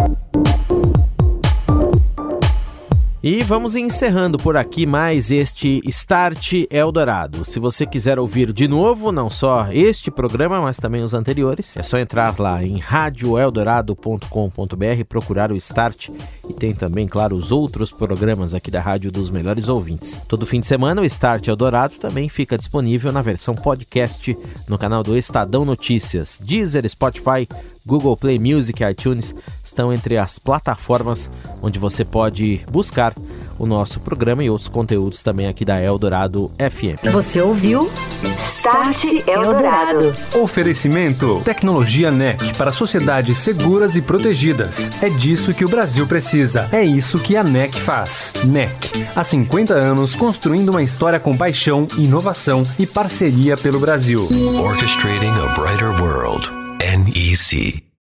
E 3.26 3.42
vamos 3.42 3.74
encerrando 3.74 4.37
por 4.37 4.54
aqui 4.54 4.84
mais 4.84 5.30
este 5.30 5.80
Start 5.87 6.66
Eldorado. 6.68 7.42
Se 7.42 7.58
você 7.58 7.87
quiser 7.87 8.18
ouvir 8.18 8.52
de 8.52 8.68
novo, 8.68 9.10
não 9.10 9.30
só 9.30 9.68
este 9.72 10.10
programa, 10.10 10.60
mas 10.60 10.78
também 10.78 11.02
os 11.02 11.14
anteriores, 11.14 11.74
é 11.74 11.82
só 11.82 11.96
entrar 11.96 12.38
lá 12.38 12.62
em 12.62 12.76
radioeldorado.com.br, 12.76 15.04
procurar 15.08 15.50
o 15.50 15.56
Start 15.56 16.10
e 16.50 16.52
tem 16.52 16.74
também, 16.74 17.08
claro, 17.08 17.34
os 17.34 17.50
outros 17.50 17.90
programas 17.90 18.52
aqui 18.52 18.70
da 18.70 18.82
Rádio 18.82 19.10
dos 19.10 19.30
Melhores 19.30 19.68
Ouvintes. 19.68 20.20
Todo 20.28 20.44
fim 20.44 20.60
de 20.60 20.66
semana 20.66 21.00
o 21.00 21.04
Start 21.06 21.48
Eldorado 21.48 21.94
também 21.94 22.28
fica 22.28 22.58
disponível 22.58 23.10
na 23.10 23.22
versão 23.22 23.54
podcast 23.54 24.37
no 24.68 24.76
canal 24.76 25.02
do 25.02 25.16
Estadão 25.16 25.64
Notícias, 25.64 26.38
Deezer, 26.44 26.87
Spotify, 26.87 27.48
Google 27.87 28.16
Play 28.16 28.38
Music 28.38 28.83
e 28.83 28.90
iTunes 28.90 29.35
estão 29.64 29.92
entre 29.92 30.16
as 30.16 30.38
plataformas 30.38 31.31
onde 31.62 31.79
você 31.79 32.05
pode 32.05 32.64
buscar 32.70 33.14
o 33.59 33.66
nosso 33.66 34.01
programa 34.01 34.42
e 34.42 34.51
outros 34.51 34.68
conteúdos 34.68 35.23
também 35.23 35.47
aqui 35.47 35.64
da 35.64 35.81
Eldorado 35.81 36.51
FM. 36.59 37.12
Você 37.12 37.40
ouviu? 37.40 37.90
Start 38.38 39.05
Eldorado. 39.27 40.14
Oferecimento: 40.40 41.40
Tecnologia 41.44 42.11
NEC 42.11 42.57
para 42.57 42.73
sociedades 42.73 43.38
seguras 43.38 43.97
e 43.97 44.03
protegidas. 44.03 44.90
É 45.03 45.11
disso 45.11 45.53
que 45.53 45.64
o 45.64 45.68
Brasil 45.68 46.07
precisa. 46.07 46.68
É 46.73 46.83
isso 46.83 47.18
que 47.18 47.37
a 47.37 47.44
NEC 47.44 47.79
faz. 47.79 48.33
NEC, 48.44 49.07
há 49.14 49.23
50 49.23 49.75
anos 49.75 50.14
construindo 50.14 50.70
uma 50.70 50.83
história 50.83 51.20
com 51.20 51.37
paixão, 51.37 51.87
inovação 51.99 52.62
e 52.79 52.87
parceria 52.87 53.57
pelo 53.57 53.79
Brasil. 53.79 54.29
Orchestrating 54.62 55.29
a 55.29 55.49
brighter 55.55 55.90
world. 56.01 56.63
NEC. 56.85 57.93